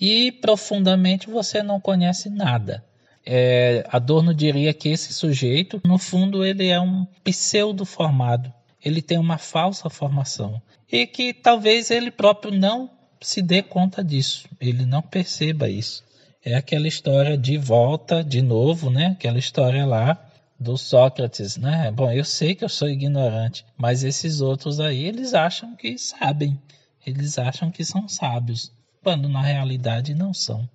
e 0.00 0.33
profundamente 0.33 1.30
você 1.30 1.62
não 1.62 1.78
conhece 1.78 2.28
nada. 2.28 2.85
É, 3.24 3.87
Adorno 3.88 4.35
diria 4.35 4.74
que 4.74 4.88
esse 4.88 5.12
sujeito, 5.12 5.80
no 5.85 5.96
fundo, 5.96 6.44
ele 6.44 6.66
é 6.66 6.80
um 6.80 7.06
pseudo 7.22 7.85
formado. 7.85 8.52
Ele 8.85 9.00
tem 9.00 9.16
uma 9.16 9.38
falsa 9.38 9.88
formação 9.88 10.61
e 10.90 11.06
que 11.06 11.33
talvez 11.33 11.92
ele 11.92 12.11
próprio 12.11 12.52
não 12.52 12.90
se 13.20 13.40
dê 13.40 13.62
conta 13.62 14.02
disso. 14.02 14.48
Ele 14.61 14.85
não 14.85 15.02
perceba 15.02 15.68
isso. 15.68 16.02
É 16.44 16.56
aquela 16.56 16.88
história 16.88 17.38
de 17.38 17.56
volta, 17.56 18.24
de 18.24 18.42
novo, 18.42 18.90
né? 18.90 19.09
Aquela 19.09 19.38
história 19.38 19.87
lá 19.87 20.30
do 20.61 20.77
Sócrates, 20.77 21.57
né? 21.57 21.90
Bom, 21.90 22.12
eu 22.12 22.25
sei 22.25 22.55
que 22.55 22.62
eu 22.62 22.68
sou 22.68 22.87
ignorante, 22.87 23.64
mas 23.79 24.05
esses 24.05 24.42
outros 24.42 24.79
aí, 24.79 25.07
eles 25.07 25.33
acham 25.33 25.75
que 25.75 25.96
sabem. 25.96 26.61
Eles 27.05 27.38
acham 27.38 27.70
que 27.70 27.83
são 27.83 28.07
sábios 28.07 28.70
quando 29.03 29.27
na 29.27 29.40
realidade 29.40 30.14
não 30.14 30.35
são. 30.35 30.68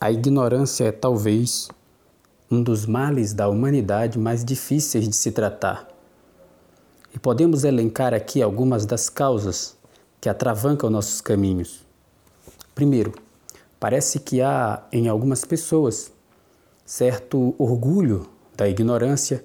A 0.00 0.12
ignorância 0.12 0.84
é 0.84 0.92
talvez 0.92 1.68
um 2.48 2.62
dos 2.62 2.86
males 2.86 3.32
da 3.34 3.48
humanidade 3.48 4.20
mais 4.20 4.44
difíceis 4.44 5.08
de 5.08 5.16
se 5.16 5.32
tratar. 5.32 5.88
E 7.12 7.18
podemos 7.18 7.64
elencar 7.64 8.14
aqui 8.14 8.40
algumas 8.40 8.86
das 8.86 9.08
causas 9.08 9.76
que 10.20 10.28
atravancam 10.28 10.88
nossos 10.88 11.20
caminhos. 11.20 11.84
Primeiro, 12.72 13.14
parece 13.80 14.20
que 14.20 14.40
há 14.40 14.84
em 14.92 15.08
algumas 15.08 15.44
pessoas 15.44 16.12
certo 16.84 17.54
orgulho 17.58 18.28
da 18.56 18.68
ignorância 18.68 19.44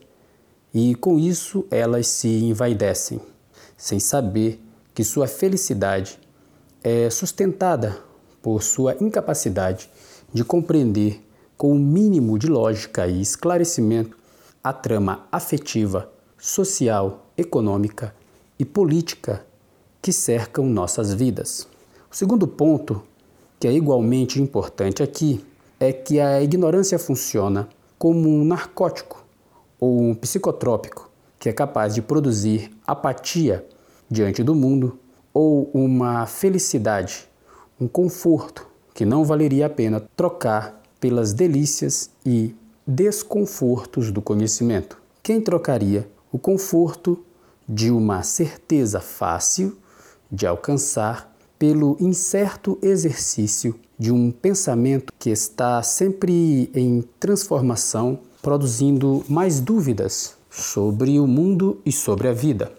e 0.73 0.95
com 0.95 1.17
isso 1.17 1.65
elas 1.71 2.07
se 2.07 2.27
envaidecem, 2.27 3.19
sem 3.75 3.99
saber 3.99 4.61
que 4.93 5.03
sua 5.03 5.27
felicidade 5.27 6.19
é 6.83 7.09
sustentada 7.09 7.97
por 8.41 8.63
sua 8.63 8.95
incapacidade 9.01 9.89
de 10.33 10.43
compreender 10.43 11.25
com 11.57 11.71
o 11.71 11.79
mínimo 11.79 12.37
de 12.37 12.47
lógica 12.47 13.07
e 13.07 13.21
esclarecimento 13.21 14.17
a 14.63 14.71
trama 14.71 15.27
afetiva, 15.31 16.11
social, 16.37 17.31
econômica 17.37 18.13
e 18.57 18.65
política 18.65 19.45
que 20.01 20.13
cercam 20.13 20.65
nossas 20.65 21.13
vidas. 21.13 21.67
O 22.11 22.15
segundo 22.15 22.47
ponto, 22.47 23.03
que 23.59 23.67
é 23.67 23.73
igualmente 23.73 24.41
importante 24.41 25.03
aqui, 25.03 25.43
é 25.79 25.91
que 25.91 26.19
a 26.19 26.41
ignorância 26.41 26.99
funciona 26.99 27.67
como 27.99 28.29
um 28.29 28.45
narcótico 28.45 29.25
ou 29.77 30.01
um 30.01 30.15
psicotrópico 30.15 31.11
que 31.37 31.49
é 31.49 31.53
capaz 31.53 31.93
de 31.93 32.01
produzir 32.01 32.71
apatia 32.87 33.65
diante 34.09 34.41
do 34.41 34.55
mundo 34.55 34.97
ou 35.33 35.69
uma 35.73 36.25
felicidade, 36.25 37.29
um 37.79 37.87
conforto 37.87 38.67
que 38.93 39.05
não 39.05 39.23
valeria 39.23 39.67
a 39.67 39.69
pena 39.69 40.01
trocar 40.15 40.81
pelas 40.99 41.33
delícias 41.33 42.09
e 42.25 42.55
desconfortos 42.87 44.11
do 44.11 44.21
conhecimento. 44.21 44.97
Quem 45.21 45.39
trocaria 45.39 46.09
o 46.31 46.39
conforto 46.39 47.23
de 47.67 47.91
uma 47.91 48.23
certeza 48.23 48.99
fácil 48.99 49.77
de 50.31 50.47
alcançar 50.47 51.33
pelo 51.59 51.97
incerto 51.99 52.79
exercício 52.81 53.75
de 53.97 54.13
um 54.13 54.31
pensamento 54.31 55.11
que 55.19 55.29
está 55.29 55.83
sempre 55.83 56.71
em 56.73 57.03
transformação, 57.19 58.19
produzindo 58.41 59.25
mais 59.27 59.59
dúvidas 59.59 60.37
sobre 60.49 61.19
o 61.19 61.27
mundo 61.27 61.81
e 61.85 61.91
sobre 61.91 62.29
a 62.29 62.33
vida. 62.33 62.71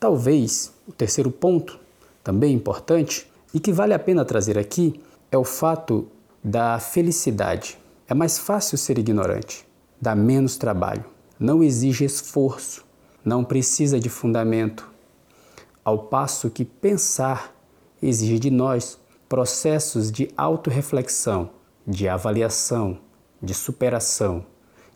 Talvez 0.00 0.72
o 0.86 0.92
terceiro 0.92 1.30
ponto, 1.30 1.78
também 2.24 2.52
importante 2.52 3.30
e 3.54 3.60
que 3.60 3.72
vale 3.72 3.94
a 3.94 3.98
pena 4.00 4.24
trazer 4.24 4.58
aqui, 4.58 5.00
é 5.30 5.38
o 5.38 5.44
fato 5.44 6.08
da 6.42 6.80
felicidade. 6.80 7.78
É 8.08 8.14
mais 8.14 8.36
fácil 8.36 8.76
ser 8.76 8.98
ignorante, 8.98 9.64
dá 10.00 10.16
menos 10.16 10.56
trabalho, 10.56 11.04
não 11.38 11.62
exige 11.62 12.04
esforço, 12.04 12.84
não 13.24 13.44
precisa 13.44 14.00
de 14.00 14.08
fundamento, 14.08 14.90
ao 15.84 15.98
passo 15.98 16.50
que 16.50 16.64
pensar 16.64 17.51
exige 18.02 18.38
de 18.38 18.50
nós 18.50 18.98
processos 19.28 20.10
de 20.10 20.28
autorreflexão, 20.36 21.50
de 21.86 22.08
avaliação, 22.08 22.98
de 23.40 23.54
superação, 23.54 24.44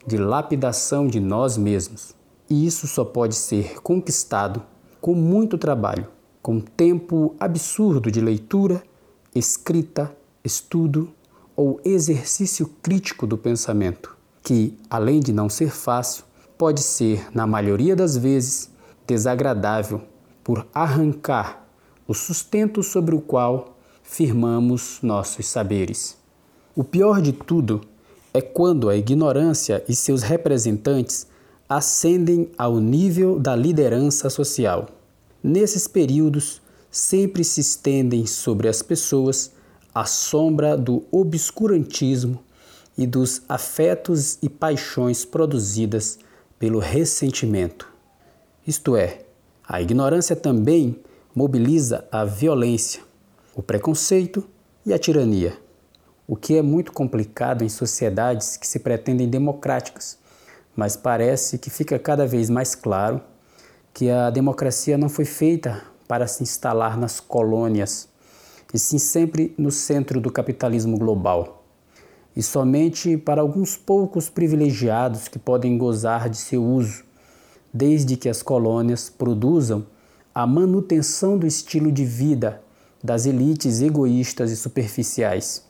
de 0.06 0.18
lapidação 0.18 1.06
de 1.06 1.20
nós 1.20 1.56
mesmos. 1.56 2.14
E 2.50 2.66
isso 2.66 2.86
só 2.86 3.04
pode 3.04 3.34
ser 3.34 3.80
conquistado 3.80 4.62
com 5.00 5.14
muito 5.14 5.56
trabalho, 5.56 6.08
com 6.42 6.60
tempo 6.60 7.34
absurdo 7.40 8.10
de 8.10 8.20
leitura, 8.20 8.82
escrita, 9.34 10.14
estudo 10.44 11.10
ou 11.56 11.80
exercício 11.84 12.68
crítico 12.82 13.26
do 13.26 13.38
pensamento, 13.38 14.16
que, 14.42 14.78
além 14.90 15.20
de 15.20 15.32
não 15.32 15.48
ser 15.48 15.70
fácil, 15.70 16.24
pode 16.58 16.82
ser, 16.82 17.28
na 17.34 17.46
maioria 17.46 17.96
das 17.96 18.16
vezes, 18.16 18.70
desagradável 19.06 20.02
por 20.44 20.66
arrancar 20.72 21.65
o 22.06 22.14
sustento 22.14 22.82
sobre 22.82 23.14
o 23.14 23.20
qual 23.20 23.76
firmamos 24.02 24.98
nossos 25.02 25.46
saberes. 25.46 26.16
O 26.74 26.84
pior 26.84 27.20
de 27.20 27.32
tudo 27.32 27.80
é 28.32 28.40
quando 28.40 28.88
a 28.88 28.96
ignorância 28.96 29.84
e 29.88 29.94
seus 29.94 30.22
representantes 30.22 31.26
ascendem 31.68 32.50
ao 32.56 32.78
nível 32.78 33.38
da 33.38 33.56
liderança 33.56 34.30
social. 34.30 34.88
Nesses 35.42 35.88
períodos, 35.88 36.60
sempre 36.90 37.42
se 37.42 37.60
estendem 37.60 38.26
sobre 38.26 38.68
as 38.68 38.82
pessoas 38.82 39.50
a 39.94 40.04
sombra 40.04 40.76
do 40.76 41.04
obscurantismo 41.10 42.38
e 42.96 43.06
dos 43.06 43.42
afetos 43.48 44.38
e 44.42 44.48
paixões 44.48 45.24
produzidas 45.24 46.18
pelo 46.58 46.78
ressentimento. 46.78 47.88
Isto 48.66 48.96
é, 48.96 49.20
a 49.66 49.80
ignorância 49.80 50.36
também 50.36 50.98
mobiliza 51.36 52.08
a 52.10 52.24
violência, 52.24 53.02
o 53.54 53.62
preconceito 53.62 54.48
e 54.86 54.94
a 54.94 54.98
tirania, 54.98 55.58
o 56.26 56.34
que 56.34 56.56
é 56.56 56.62
muito 56.62 56.92
complicado 56.92 57.62
em 57.62 57.68
sociedades 57.68 58.56
que 58.56 58.66
se 58.66 58.78
pretendem 58.78 59.28
democráticas, 59.28 60.18
mas 60.74 60.96
parece 60.96 61.58
que 61.58 61.68
fica 61.68 61.98
cada 61.98 62.26
vez 62.26 62.48
mais 62.48 62.74
claro 62.74 63.20
que 63.92 64.08
a 64.08 64.30
democracia 64.30 64.96
não 64.96 65.10
foi 65.10 65.26
feita 65.26 65.82
para 66.08 66.26
se 66.26 66.42
instalar 66.42 66.96
nas 66.96 67.20
colônias, 67.20 68.08
e 68.72 68.78
sim 68.78 68.98
sempre 68.98 69.54
no 69.58 69.70
centro 69.70 70.22
do 70.22 70.32
capitalismo 70.32 70.96
global, 70.96 71.66
e 72.34 72.42
somente 72.42 73.14
para 73.18 73.42
alguns 73.42 73.76
poucos 73.76 74.30
privilegiados 74.30 75.28
que 75.28 75.38
podem 75.38 75.76
gozar 75.76 76.30
de 76.30 76.38
seu 76.38 76.64
uso 76.64 77.04
desde 77.74 78.16
que 78.16 78.26
as 78.26 78.42
colônias 78.42 79.10
produzam 79.10 79.86
a 80.36 80.46
manutenção 80.46 81.38
do 81.38 81.46
estilo 81.46 81.90
de 81.90 82.04
vida 82.04 82.60
das 83.02 83.24
elites 83.24 83.80
egoístas 83.80 84.50
e 84.50 84.56
superficiais. 84.56 85.64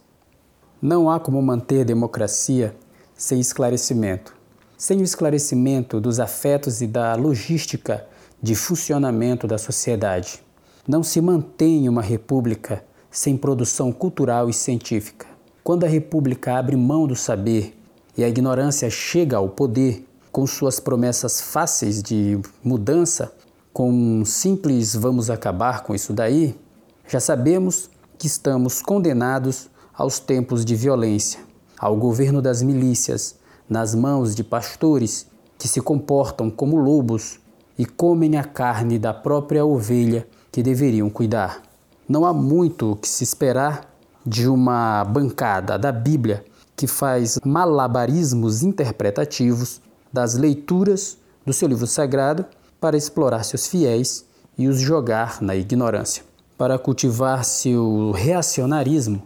Não 0.82 1.08
há 1.08 1.20
como 1.20 1.40
manter 1.40 1.84
democracia 1.84 2.74
sem 3.14 3.38
esclarecimento. 3.38 4.34
Sem 4.76 4.98
o 4.98 5.04
esclarecimento 5.04 6.00
dos 6.00 6.18
afetos 6.18 6.80
e 6.80 6.88
da 6.88 7.14
logística 7.14 8.08
de 8.42 8.56
funcionamento 8.56 9.46
da 9.46 9.56
sociedade, 9.56 10.42
não 10.84 11.00
se 11.04 11.20
mantém 11.20 11.88
uma 11.88 12.02
república 12.02 12.82
sem 13.08 13.36
produção 13.36 13.92
cultural 13.92 14.50
e 14.50 14.52
científica. 14.52 15.28
Quando 15.62 15.84
a 15.84 15.88
república 15.88 16.58
abre 16.58 16.74
mão 16.74 17.06
do 17.06 17.14
saber 17.14 17.78
e 18.18 18.24
a 18.24 18.28
ignorância 18.28 18.90
chega 18.90 19.36
ao 19.36 19.48
poder, 19.48 20.04
com 20.32 20.44
suas 20.44 20.80
promessas 20.80 21.40
fáceis 21.40 22.02
de 22.02 22.36
mudança, 22.64 23.32
com 23.76 23.90
um 23.90 24.24
simples 24.24 24.96
vamos 24.96 25.28
acabar 25.28 25.82
com 25.82 25.94
isso 25.94 26.14
daí, 26.14 26.58
já 27.06 27.20
sabemos 27.20 27.90
que 28.16 28.26
estamos 28.26 28.80
condenados 28.80 29.68
aos 29.92 30.18
tempos 30.18 30.64
de 30.64 30.74
violência, 30.74 31.40
ao 31.78 31.94
governo 31.94 32.40
das 32.40 32.62
milícias, 32.62 33.36
nas 33.68 33.94
mãos 33.94 34.34
de 34.34 34.42
pastores 34.42 35.26
que 35.58 35.68
se 35.68 35.82
comportam 35.82 36.50
como 36.50 36.78
lobos 36.78 37.38
e 37.78 37.84
comem 37.84 38.38
a 38.38 38.44
carne 38.44 38.98
da 38.98 39.12
própria 39.12 39.62
ovelha 39.62 40.26
que 40.50 40.62
deveriam 40.62 41.10
cuidar. 41.10 41.60
Não 42.08 42.24
há 42.24 42.32
muito 42.32 42.96
que 42.96 43.08
se 43.10 43.24
esperar 43.24 43.94
de 44.24 44.48
uma 44.48 45.04
bancada 45.04 45.78
da 45.78 45.92
Bíblia 45.92 46.42
que 46.74 46.86
faz 46.86 47.38
malabarismos 47.44 48.62
interpretativos 48.62 49.82
das 50.10 50.32
leituras 50.32 51.18
do 51.44 51.52
seu 51.52 51.68
livro 51.68 51.86
sagrado 51.86 52.46
para 52.80 52.96
explorar 52.96 53.44
seus 53.44 53.66
fiéis 53.66 54.24
e 54.56 54.68
os 54.68 54.80
jogar 54.80 55.42
na 55.42 55.54
ignorância, 55.54 56.22
para 56.56 56.78
cultivar 56.78 57.44
seu 57.44 58.12
reacionarismo 58.12 59.22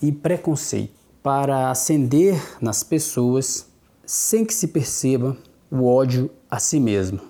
e 0.00 0.12
preconceito, 0.12 0.92
para 1.22 1.70
acender 1.70 2.40
nas 2.60 2.82
pessoas, 2.82 3.66
sem 4.06 4.44
que 4.44 4.54
se 4.54 4.68
perceba, 4.68 5.36
o 5.70 5.86
ódio 5.86 6.30
a 6.50 6.58
si 6.58 6.80
mesmo. 6.80 7.20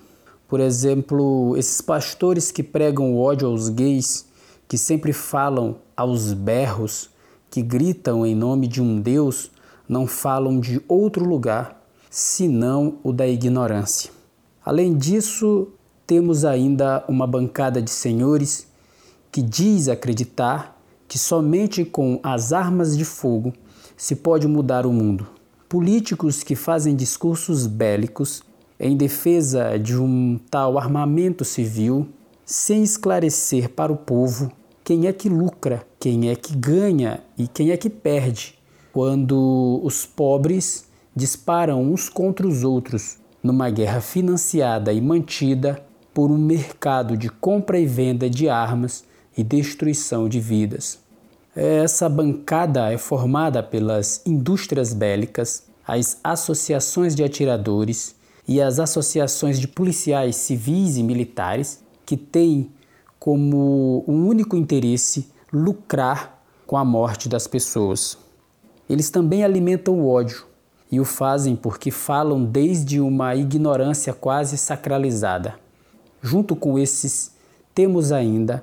Por 0.47 0.61
exemplo, 0.61 1.57
esses 1.57 1.81
pastores 1.81 2.51
que 2.51 2.63
pregam 2.63 3.17
ódio 3.17 3.49
aos 3.49 3.69
gays, 3.69 4.27
que 4.67 4.79
sempre 4.79 5.13
falam 5.13 5.77
aos 5.97 6.33
berros, 6.33 7.11
que 7.51 7.63
gritam 7.63 8.25
em 8.25 8.35
nome 8.35 8.67
de 8.67 8.81
um 8.81 9.01
Deus, 9.01 9.51
não 9.89 10.07
falam 10.07 10.61
de 10.61 10.81
outro 10.87 11.25
lugar 11.25 11.83
senão 12.11 12.99
o 13.03 13.13
da 13.13 13.27
ignorância. 13.27 14.18
Além 14.69 14.99
disso, 14.99 15.69
temos 16.07 16.45
ainda 16.45 17.03
uma 17.09 17.27
bancada 17.27 17.81
de 17.81 17.91
senhores 17.91 18.69
que 19.33 19.41
diz 19.41 19.89
acreditar 19.89 20.79
que 21.09 21.19
somente 21.19 21.87
com 21.87 22.21
as 22.23 22.53
armas 22.53 22.95
de 22.95 23.03
fogo 23.03 23.55
se 23.97 24.15
pode 24.15 24.47
mudar 24.47 24.85
o 24.85 24.93
mundo. 24.93 25.27
Políticos 25.71 26.43
que 26.43 26.55
fazem 26.55 26.95
discursos 26.95 27.67
bélicos 27.67 28.43
em 28.79 28.95
defesa 28.95 29.79
de 29.79 29.97
um 29.97 30.39
tal 30.51 30.77
armamento 30.77 31.47
civil, 31.47 32.07
sem 32.45 32.83
esclarecer 32.83 33.71
para 33.71 33.91
o 33.91 33.97
povo 33.97 34.53
quem 34.85 35.07
é 35.07 35.15
que 35.15 35.31
lucra, 35.31 35.83
quem 35.99 36.29
é 36.29 36.37
que 36.37 36.55
ganha 36.55 37.23
e 37.39 37.49
quem 37.49 37.71
é 37.71 37.77
que 37.79 37.89
perde, 37.89 38.59
quando 38.93 39.81
os 39.83 40.05
pobres 40.05 40.85
disparam 41.17 41.83
uns 41.83 42.11
contra 42.11 42.47
os 42.47 42.65
outros 42.65 43.17
numa 43.49 43.71
guerra 43.71 44.03
financiada 44.03 44.93
e 44.93 45.01
mantida 45.01 45.83
por 46.13 46.31
um 46.31 46.37
mercado 46.37 47.17
de 47.17 47.31
compra 47.31 47.79
e 47.79 47.87
venda 47.87 48.29
de 48.29 48.47
armas 48.47 49.05
e 49.35 49.43
destruição 49.43 50.29
de 50.29 50.39
vidas. 50.39 50.99
Essa 51.57 52.11
bancada 52.11 52.93
é 52.93 52.99
formada 52.99 53.63
pelas 53.63 54.21
indústrias 54.27 54.93
bélicas, 54.93 55.63
as 55.87 56.21
associações 56.23 57.15
de 57.15 57.25
atiradores 57.25 58.15
e 58.47 58.61
as 58.61 58.79
associações 58.79 59.59
de 59.59 59.67
policiais 59.67 60.37
civis 60.37 60.99
e 60.99 61.03
militares 61.03 61.83
que 62.05 62.19
têm 62.19 62.71
como 63.19 64.05
um 64.07 64.27
único 64.27 64.59
interesse 64.59 65.27
lucrar 65.51 66.45
com 66.67 66.77
a 66.77 66.85
morte 66.85 67.31
das 67.31 67.47
pessoas. 67.47 68.19
Eles 68.91 69.09
também 69.09 69.43
alimentam 69.43 70.01
o 70.01 70.07
ódio, 70.07 70.45
e 70.91 70.99
o 71.01 71.05
fazem 71.05 71.55
porque 71.55 71.91
falam 71.91 72.45
desde 72.45 73.01
uma 73.01 73.35
ignorância 73.35 74.13
quase 74.13 74.57
sacralizada. 74.57 75.55
Junto 76.23 76.57
com 76.57 76.79
esses, 76.79 77.33
temos 77.75 78.11
ainda 78.11 78.63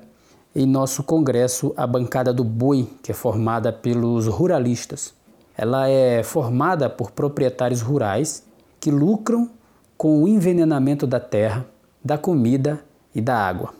em 0.54 0.66
nosso 0.66 1.02
congresso 1.02 1.72
a 1.76 1.86
bancada 1.86 2.32
do 2.32 2.42
boi, 2.42 2.88
que 3.02 3.12
é 3.12 3.14
formada 3.14 3.72
pelos 3.72 4.26
ruralistas. 4.26 5.14
Ela 5.56 5.88
é 5.88 6.22
formada 6.22 6.90
por 6.90 7.10
proprietários 7.10 7.80
rurais 7.80 8.42
que 8.80 8.90
lucram 8.90 9.50
com 9.96 10.22
o 10.22 10.28
envenenamento 10.28 11.06
da 11.06 11.20
terra, 11.20 11.66
da 12.04 12.18
comida 12.18 12.80
e 13.14 13.20
da 13.20 13.36
água. 13.36 13.72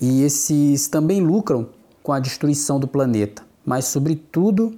E 0.00 0.22
esses 0.22 0.88
também 0.88 1.20
lucram 1.20 1.68
com 2.02 2.12
a 2.12 2.20
destruição 2.20 2.78
do 2.78 2.88
planeta, 2.88 3.42
mas, 3.64 3.86
sobretudo, 3.86 4.74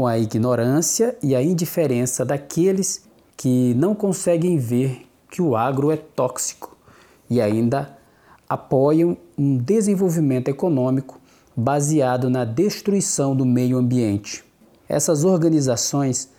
com 0.00 0.06
a 0.06 0.18
ignorância 0.18 1.14
e 1.22 1.36
a 1.36 1.42
indiferença 1.42 2.24
daqueles 2.24 3.04
que 3.36 3.74
não 3.74 3.94
conseguem 3.94 4.56
ver 4.56 5.06
que 5.30 5.42
o 5.42 5.54
agro 5.54 5.90
é 5.90 5.96
tóxico 5.98 6.74
e 7.28 7.38
ainda 7.38 7.98
apoiam 8.48 9.14
um 9.36 9.58
desenvolvimento 9.58 10.48
econômico 10.48 11.20
baseado 11.54 12.30
na 12.30 12.46
destruição 12.46 13.36
do 13.36 13.44
meio 13.44 13.76
ambiente. 13.76 14.42
Essas 14.88 15.22
organizações 15.22 16.30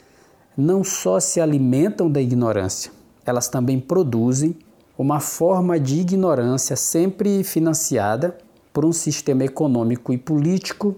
não 0.58 0.84
só 0.84 1.20
se 1.20 1.40
alimentam 1.40 2.10
da 2.10 2.20
ignorância, 2.20 2.92
elas 3.24 3.48
também 3.48 3.80
produzem 3.80 4.58
uma 4.98 5.20
forma 5.20 5.80
de 5.80 6.00
ignorância 6.00 6.76
sempre 6.76 7.44
financiada 7.44 8.36
por 8.74 8.84
um 8.84 8.92
sistema 8.92 9.44
econômico 9.44 10.12
e 10.12 10.18
político 10.18 10.96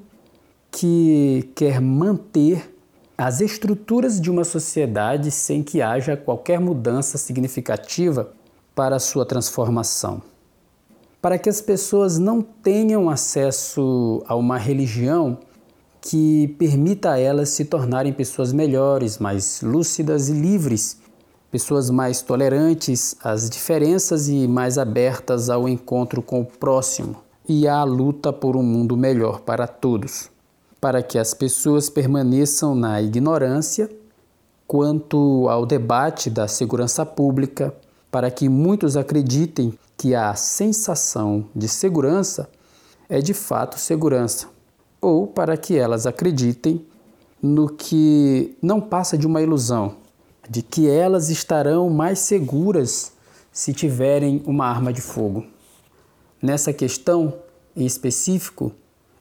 que 0.74 1.52
quer 1.54 1.80
manter 1.80 2.76
as 3.16 3.42
estruturas 3.42 4.20
de 4.20 4.32
uma 4.32 4.44
sociedade 4.44 5.30
sem 5.30 5.62
que 5.62 5.84
haja 5.84 6.18
qualquer 6.18 6.60
mudança 6.60 7.16
significativa 7.16 8.32
para 8.74 8.98
sua 8.98 9.24
transformação. 9.24 10.20
Para 11.22 11.38
que 11.38 11.48
as 11.48 11.62
pessoas 11.62 12.18
não 12.18 12.42
tenham 12.42 13.08
acesso 13.08 14.24
a 14.28 14.36
uma 14.36 14.58
religião 14.58 15.38
que 16.02 16.48
permita 16.58 17.12
a 17.12 17.20
elas 17.20 17.50
se 17.50 17.66
tornarem 17.66 18.12
pessoas 18.12 18.52
melhores, 18.52 19.20
mais 19.20 19.62
lúcidas 19.62 20.28
e 20.28 20.34
livres, 20.34 20.98
pessoas 21.52 21.92
mais 21.92 22.24
tolerantes 22.24 23.16
às 23.24 23.48
diferenças 23.48 24.28
e 24.28 24.48
mais 24.48 24.80
abertas 24.80 25.52
ao 25.52 25.70
encontro 25.70 26.22
com 26.24 26.42
o 26.42 26.46
próximo 26.46 27.18
e 27.48 27.68
à 27.68 27.84
luta 27.84 28.34
por 28.34 28.58
um 28.58 28.64
mundo 28.64 28.98
melhor 28.98 29.40
para 29.42 29.68
todos 29.68 30.33
para 30.84 31.02
que 31.02 31.18
as 31.18 31.34
pessoas 31.34 31.90
permaneçam 31.90 32.76
na 32.76 33.02
ignorância 33.02 33.90
quanto 34.68 35.48
ao 35.48 35.66
debate 35.66 36.30
da 36.30 36.46
segurança 36.46 37.06
pública, 37.06 37.74
para 38.12 38.30
que 38.30 38.50
muitos 38.50 38.98
acreditem 38.98 39.80
que 39.96 40.14
a 40.14 40.36
sensação 40.36 41.46
de 41.56 41.70
segurança 41.70 42.50
é 43.08 43.22
de 43.22 43.34
fato 43.34 43.80
segurança, 43.80 44.50
ou 45.00 45.26
para 45.26 45.56
que 45.56 45.74
elas 45.78 46.06
acreditem 46.06 46.86
no 47.42 47.70
que 47.70 48.58
não 48.62 48.82
passa 48.82 49.18
de 49.18 49.26
uma 49.26 49.42
ilusão, 49.42 49.96
de 50.50 50.62
que 50.62 50.90
elas 50.90 51.30
estarão 51.30 51.90
mais 51.90 52.20
seguras 52.20 53.14
se 53.54 53.72
tiverem 53.72 54.44
uma 54.46 54.66
arma 54.66 54.92
de 54.92 55.00
fogo. 55.00 55.46
Nessa 56.42 56.74
questão 56.74 57.36
em 57.74 57.86
específico, 57.86 58.74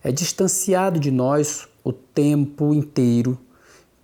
é 0.02 0.10
distanciado 0.10 0.98
de 0.98 1.10
nós 1.10 1.68
o 1.84 1.92
tempo 1.92 2.74
inteiro 2.74 3.38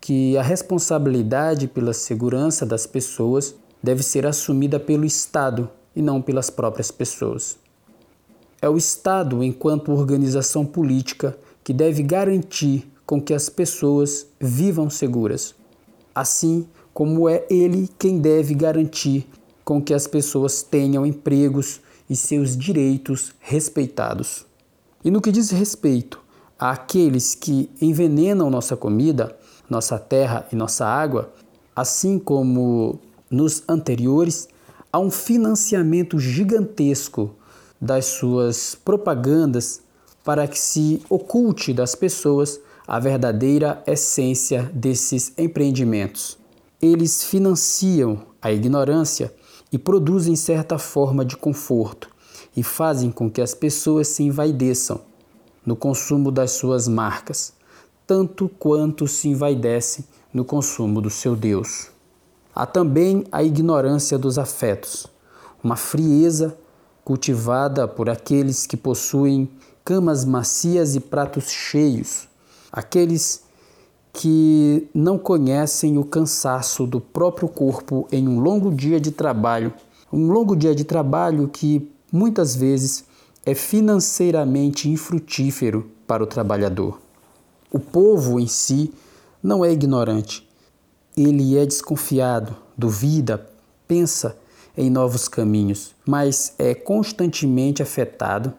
que 0.01 0.37
a 0.37 0.43
responsabilidade 0.43 1.67
pela 1.67 1.93
segurança 1.93 2.65
das 2.65 2.87
pessoas 2.87 3.55
deve 3.83 4.03
ser 4.03 4.27
assumida 4.27 4.79
pelo 4.79 5.05
Estado 5.05 5.69
e 5.95 6.01
não 6.01 6.23
pelas 6.23 6.51
próprias 6.51 6.91
pessoas. 6.91 7.59
É 8.63 8.69
o 8.69 8.77
Estado, 8.77 9.43
enquanto 9.43 9.93
organização 9.93 10.65
política, 10.65 11.37
que 11.63 11.73
deve 11.73 12.03
garantir 12.03 12.91
com 13.05 13.21
que 13.21 13.35
as 13.35 13.49
pessoas 13.49 14.27
vivam 14.41 14.89
seguras, 14.89 15.55
assim 16.15 16.67
como 16.95 17.29
é 17.29 17.45
ele 17.51 17.89
quem 17.99 18.19
deve 18.19 18.55
garantir 18.55 19.27
com 19.65 19.83
que 19.83 19.95
as 19.95 20.07
pessoas 20.07 20.63
tenham 20.63 21.05
empregos 21.05 21.81
e 22.09 22.17
seus 22.17 22.57
direitos 22.57 23.33
respeitados. 23.39 24.48
E 25.05 25.11
no 25.11 25.21
que 25.21 25.31
diz 25.31 25.51
respeito 25.51 26.21
àqueles 26.59 27.35
que 27.35 27.71
envenenam 27.81 28.51
nossa 28.51 28.77
comida, 28.77 29.37
nossa 29.71 29.99
terra 29.99 30.47
e 30.53 30.57
nossa 30.57 30.85
água, 30.85 31.33
assim 31.75 32.19
como 32.19 32.99
nos 33.31 33.63
anteriores, 33.69 34.49
há 34.93 34.99
um 34.99 35.11
financiamento 35.11 36.19
gigantesco 36.19 37.31
das 37.81 38.07
suas 38.07 38.75
propagandas 38.75 39.81
para 40.25 40.49
que 40.49 40.59
se 40.59 41.01
oculte 41.09 41.73
das 41.73 41.95
pessoas 41.95 42.61
a 42.87 42.99
verdadeira 42.99 43.83
essência 43.87 44.69
desses 44.75 45.33
empreendimentos. 45.39 46.39
Eles 46.83 47.23
financiam 47.23 48.27
a 48.43 48.51
ignorância 48.51 49.33
e 49.71 49.79
produzem 49.79 50.35
certa 50.35 50.79
forma 50.79 51.25
de 51.25 51.37
conforto, 51.37 52.09
e 52.59 52.63
fazem 52.65 53.13
com 53.13 53.31
que 53.31 53.41
as 53.41 53.55
pessoas 53.55 54.09
se 54.09 54.25
envaideçam 54.25 55.01
no 55.65 55.77
consumo 55.77 56.33
das 56.33 56.51
suas 56.51 56.89
marcas, 56.89 57.53
tanto 58.05 58.49
quanto 58.49 59.07
se 59.07 59.29
envaidecem 59.29 60.05
no 60.35 60.45
consumo 60.45 61.01
do 61.01 61.09
seu 61.09 61.37
Deus. 61.37 61.89
Há 62.53 62.67
também 62.67 63.25
a 63.31 63.45
ignorância 63.45 64.19
dos 64.19 64.41
afetos, 64.41 65.07
uma 65.63 65.77
frieza 65.77 66.59
cultivada 67.05 67.87
por 67.87 68.11
aqueles 68.11 68.67
que 68.67 68.77
possuem 68.77 69.49
camas 69.85 70.25
macias 70.25 70.97
e 70.97 71.01
pratos 71.01 71.49
cheios, 71.53 72.27
aqueles 72.73 73.45
que 74.13 74.89
não 74.93 75.17
conhecem 75.17 75.97
o 75.97 76.05
cansaço 76.05 76.89
do 76.89 77.01
próprio 77.01 77.49
corpo 77.49 78.09
em 78.11 78.27
um 78.27 78.41
longo 78.41 78.75
dia 78.75 79.01
de 79.01 79.13
trabalho, 79.13 79.73
um 80.13 80.27
longo 80.33 80.57
dia 80.57 80.75
de 80.75 80.83
trabalho 80.83 81.47
que 81.47 81.89
muitas 82.13 82.57
vezes 82.57 83.05
é 83.45 83.55
financeiramente 83.55 84.89
infrutífero 84.89 85.91
para 86.07 86.23
o 86.23 86.27
trabalhador. 86.27 87.01
O 87.71 87.79
povo 87.79 88.41
em 88.41 88.47
si 88.47 88.93
não 89.43 89.65
é 89.65 89.73
ignorante, 89.73 90.49
ele 91.17 91.57
é 91.57 91.67
desconfiado, 91.67 92.57
duvida, 92.77 93.47
pensa 93.87 94.37
em 94.77 94.91
novos 94.91 95.29
caminhos, 95.29 95.95
mas 96.07 96.55
é 96.59 96.75
constantemente 96.75 97.83
afetado 97.83 98.55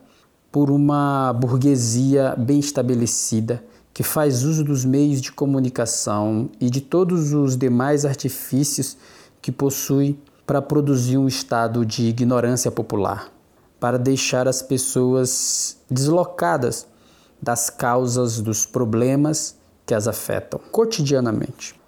por 0.52 0.70
uma 0.70 1.34
burguesia 1.34 2.36
bem 2.38 2.60
estabelecida 2.60 3.64
que 3.94 4.04
faz 4.04 4.44
uso 4.44 4.64
dos 4.64 4.86
meios 4.86 5.22
de 5.22 5.32
comunicação 5.32 6.50
e 6.60 6.70
de 6.70 6.82
todos 6.82 7.34
os 7.34 7.58
demais 7.58 8.06
artifícios 8.06 8.98
que 9.42 9.52
possui 9.52 10.20
para 10.46 10.62
produzir 10.62 11.18
um 11.18 11.28
estado 11.28 11.86
de 11.86 12.08
ignorância 12.08 12.72
popular 12.72 13.39
para 13.80 13.98
deixar 13.98 14.48
as 14.48 14.62
pessoas 14.62 15.78
deslocadas 15.90 16.86
das 17.42 17.70
causas 17.70 18.42
dos 18.42 18.66
problemas 18.66 19.56
que 19.86 19.94
as 19.94 20.08
afetam 20.08 20.60
cotidianamente. 20.72 21.80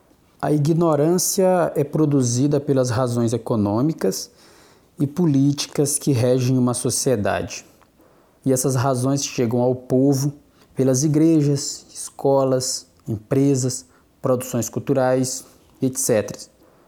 A 0.42 0.52
ignorância 0.52 1.72
é 1.76 1.84
produzida 1.84 2.60
pelas 2.60 2.90
razões 2.90 3.34
econômicas 3.34 4.32
e 5.00 5.06
políticas 5.06 6.00
que 6.00 6.12
regem 6.12 6.58
uma 6.58 6.74
sociedade. 6.74 7.66
E 8.44 8.52
essas 8.52 8.76
razões 8.76 9.24
chegam 9.24 9.62
ao 9.62 9.76
povo 9.76 10.34
pelas 10.74 11.04
igrejas, 11.04 11.86
escolas, 11.94 12.88
empresas, 13.08 13.86
produções 14.22 14.68
culturais, 14.70 15.44
etc. 15.82 16.48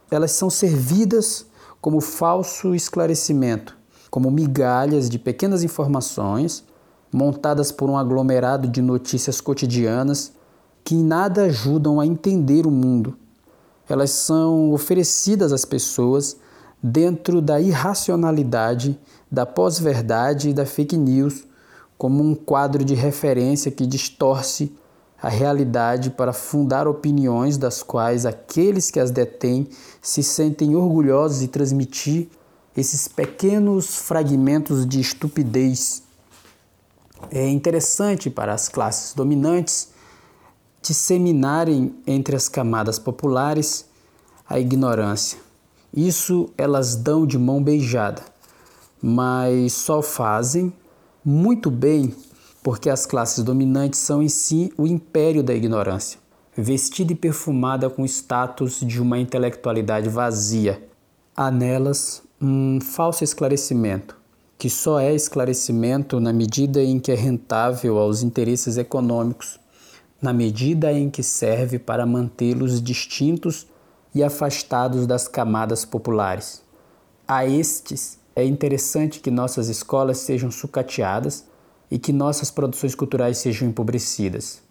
Elas 0.09 0.31
são 0.31 0.49
servidas 0.49 1.45
como 1.79 1.99
falso 1.99 2.73
esclarecimento 2.73 3.82
como 4.13 4.29
migalhas 4.29 5.09
de 5.09 5.17
pequenas 5.17 5.63
informações 5.63 6.63
montadas 7.11 7.71
por 7.71 7.89
um 7.89 7.97
aglomerado 7.97 8.67
de 8.67 8.79
notícias 8.79 9.41
cotidianas 9.41 10.33
que 10.83 10.93
em 10.93 11.03
nada 11.03 11.45
ajudam 11.45 11.99
a 11.99 12.05
entender 12.05 12.67
o 12.67 12.69
mundo. 12.69 13.17
Elas 13.89 14.11
são 14.11 14.71
oferecidas 14.71 15.51
às 15.51 15.65
pessoas 15.65 16.37
dentro 16.81 17.41
da 17.41 17.59
irracionalidade, 17.59 18.99
da 19.31 19.47
pós-verdade 19.47 20.49
e 20.49 20.53
da 20.53 20.63
fake 20.63 20.95
news, 20.95 21.45
como 21.97 22.23
um 22.23 22.35
quadro 22.35 22.85
de 22.85 22.93
referência 22.93 23.71
que 23.71 23.87
distorce 23.87 24.71
a 25.19 25.27
realidade 25.27 26.11
para 26.11 26.33
fundar 26.33 26.87
opiniões 26.87 27.57
das 27.57 27.81
quais 27.81 28.27
aqueles 28.27 28.91
que 28.91 28.99
as 28.99 29.09
detêm 29.09 29.67
se 30.03 30.21
sentem 30.21 30.75
orgulhosos 30.75 31.39
de 31.39 31.47
transmitir 31.47 32.29
esses 32.75 33.07
pequenos 33.07 33.95
fragmentos 33.97 34.85
de 34.85 34.99
estupidez. 34.99 36.03
É 37.31 37.47
interessante 37.47 38.29
para 38.29 38.53
as 38.53 38.67
classes 38.67 39.13
dominantes 39.13 39.89
disseminarem 40.81 41.95
entre 42.05 42.35
as 42.35 42.49
camadas 42.49 42.99
populares 42.99 43.85
a 44.49 44.59
ignorância. 44.59 45.37
Isso 45.93 46.49
elas 46.57 46.95
dão 46.95 47.25
de 47.25 47.37
mão 47.37 47.63
beijada, 47.63 48.23
mas 49.01 49.73
só 49.73 50.01
fazem 50.01 50.73
muito 51.23 51.69
bem 51.69 52.13
porque 52.63 52.89
as 52.89 53.05
classes 53.05 53.43
dominantes 53.43 53.99
são 53.99 54.23
em 54.23 54.29
si 54.29 54.73
o 54.77 54.87
império 54.87 55.43
da 55.43 55.53
ignorância, 55.53 56.19
vestida 56.55 57.11
e 57.11 57.15
perfumada 57.15 57.89
com 57.89 58.05
status 58.05 58.79
de 58.79 59.01
uma 59.01 59.19
intelectualidade 59.19 60.09
vazia. 60.09 60.83
Há 61.35 61.51
nelas 61.51 62.22
um 62.45 62.81
falso 62.81 63.23
esclarecimento, 63.23 64.17
que 64.57 64.69
só 64.69 64.99
é 64.99 65.15
esclarecimento 65.15 66.19
na 66.19 66.33
medida 66.33 66.83
em 66.83 66.99
que 66.99 67.09
é 67.09 67.15
rentável 67.15 67.97
aos 67.97 68.21
interesses 68.21 68.75
econômicos, 68.75 69.57
na 70.21 70.33
medida 70.33 70.91
em 70.91 71.09
que 71.09 71.23
serve 71.23 71.79
para 71.79 72.05
mantê-los 72.05 72.81
distintos 72.81 73.65
e 74.13 74.21
afastados 74.21 75.07
das 75.07 75.25
camadas 75.25 75.85
populares. 75.85 76.61
A 77.25 77.45
estes 77.47 78.19
é 78.35 78.43
interessante 78.43 79.21
que 79.21 79.31
nossas 79.31 79.69
escolas 79.69 80.17
sejam 80.17 80.51
sucateadas 80.51 81.45
e 81.89 81.97
que 81.97 82.11
nossas 82.11 82.51
produções 82.51 82.93
culturais 82.93 83.37
sejam 83.37 83.69
empobrecidas. 83.69 84.61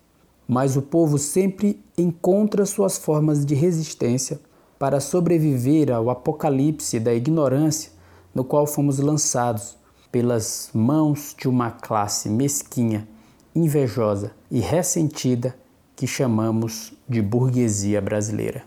Mas 0.46 0.76
o 0.76 0.82
povo 0.82 1.16
sempre 1.16 1.82
encontra 1.96 2.66
suas 2.66 2.98
formas 2.98 3.46
de 3.46 3.54
resistência 3.54 4.38
para 4.82 4.98
sobreviver 4.98 5.92
ao 5.92 6.10
apocalipse 6.10 6.98
da 6.98 7.14
ignorância 7.14 7.92
no 8.34 8.42
qual 8.42 8.66
fomos 8.66 8.98
lançados 8.98 9.76
pelas 10.10 10.70
mãos 10.74 11.36
de 11.38 11.48
uma 11.48 11.70
classe 11.70 12.28
mesquinha, 12.28 13.06
invejosa 13.54 14.32
e 14.50 14.58
ressentida 14.58 15.54
que 15.94 16.04
chamamos 16.04 16.92
de 17.08 17.22
burguesia 17.22 18.00
brasileira. 18.00 18.64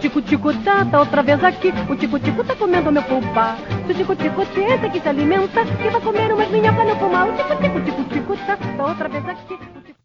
Tico-tico 0.00 0.52
tá, 0.64 0.84
tá 0.86 1.00
outra 1.00 1.22
vez 1.22 1.44
aqui. 1.44 1.68
O 1.90 1.94
tico-tico 1.94 2.42
tá 2.42 2.56
comendo 2.56 2.90
meu 2.90 3.02
o 3.02 3.94
tico-tico 3.94 4.46
que 4.90 5.00
se 5.00 5.08
alimenta, 5.08 5.64
que 5.64 5.90
vai 5.90 6.00
comer 6.00 6.32
umas 6.32 6.50
minhocas 6.50 6.88
no 6.88 6.96
pulmão. 6.98 7.28
O 7.28 7.36
tico-tico, 7.36 7.80
tico-tico 7.82 8.36
tá, 8.46 8.56
tá 8.56 8.86
outra 8.86 9.08
vez 9.08 9.24
aqui. 9.28 10.01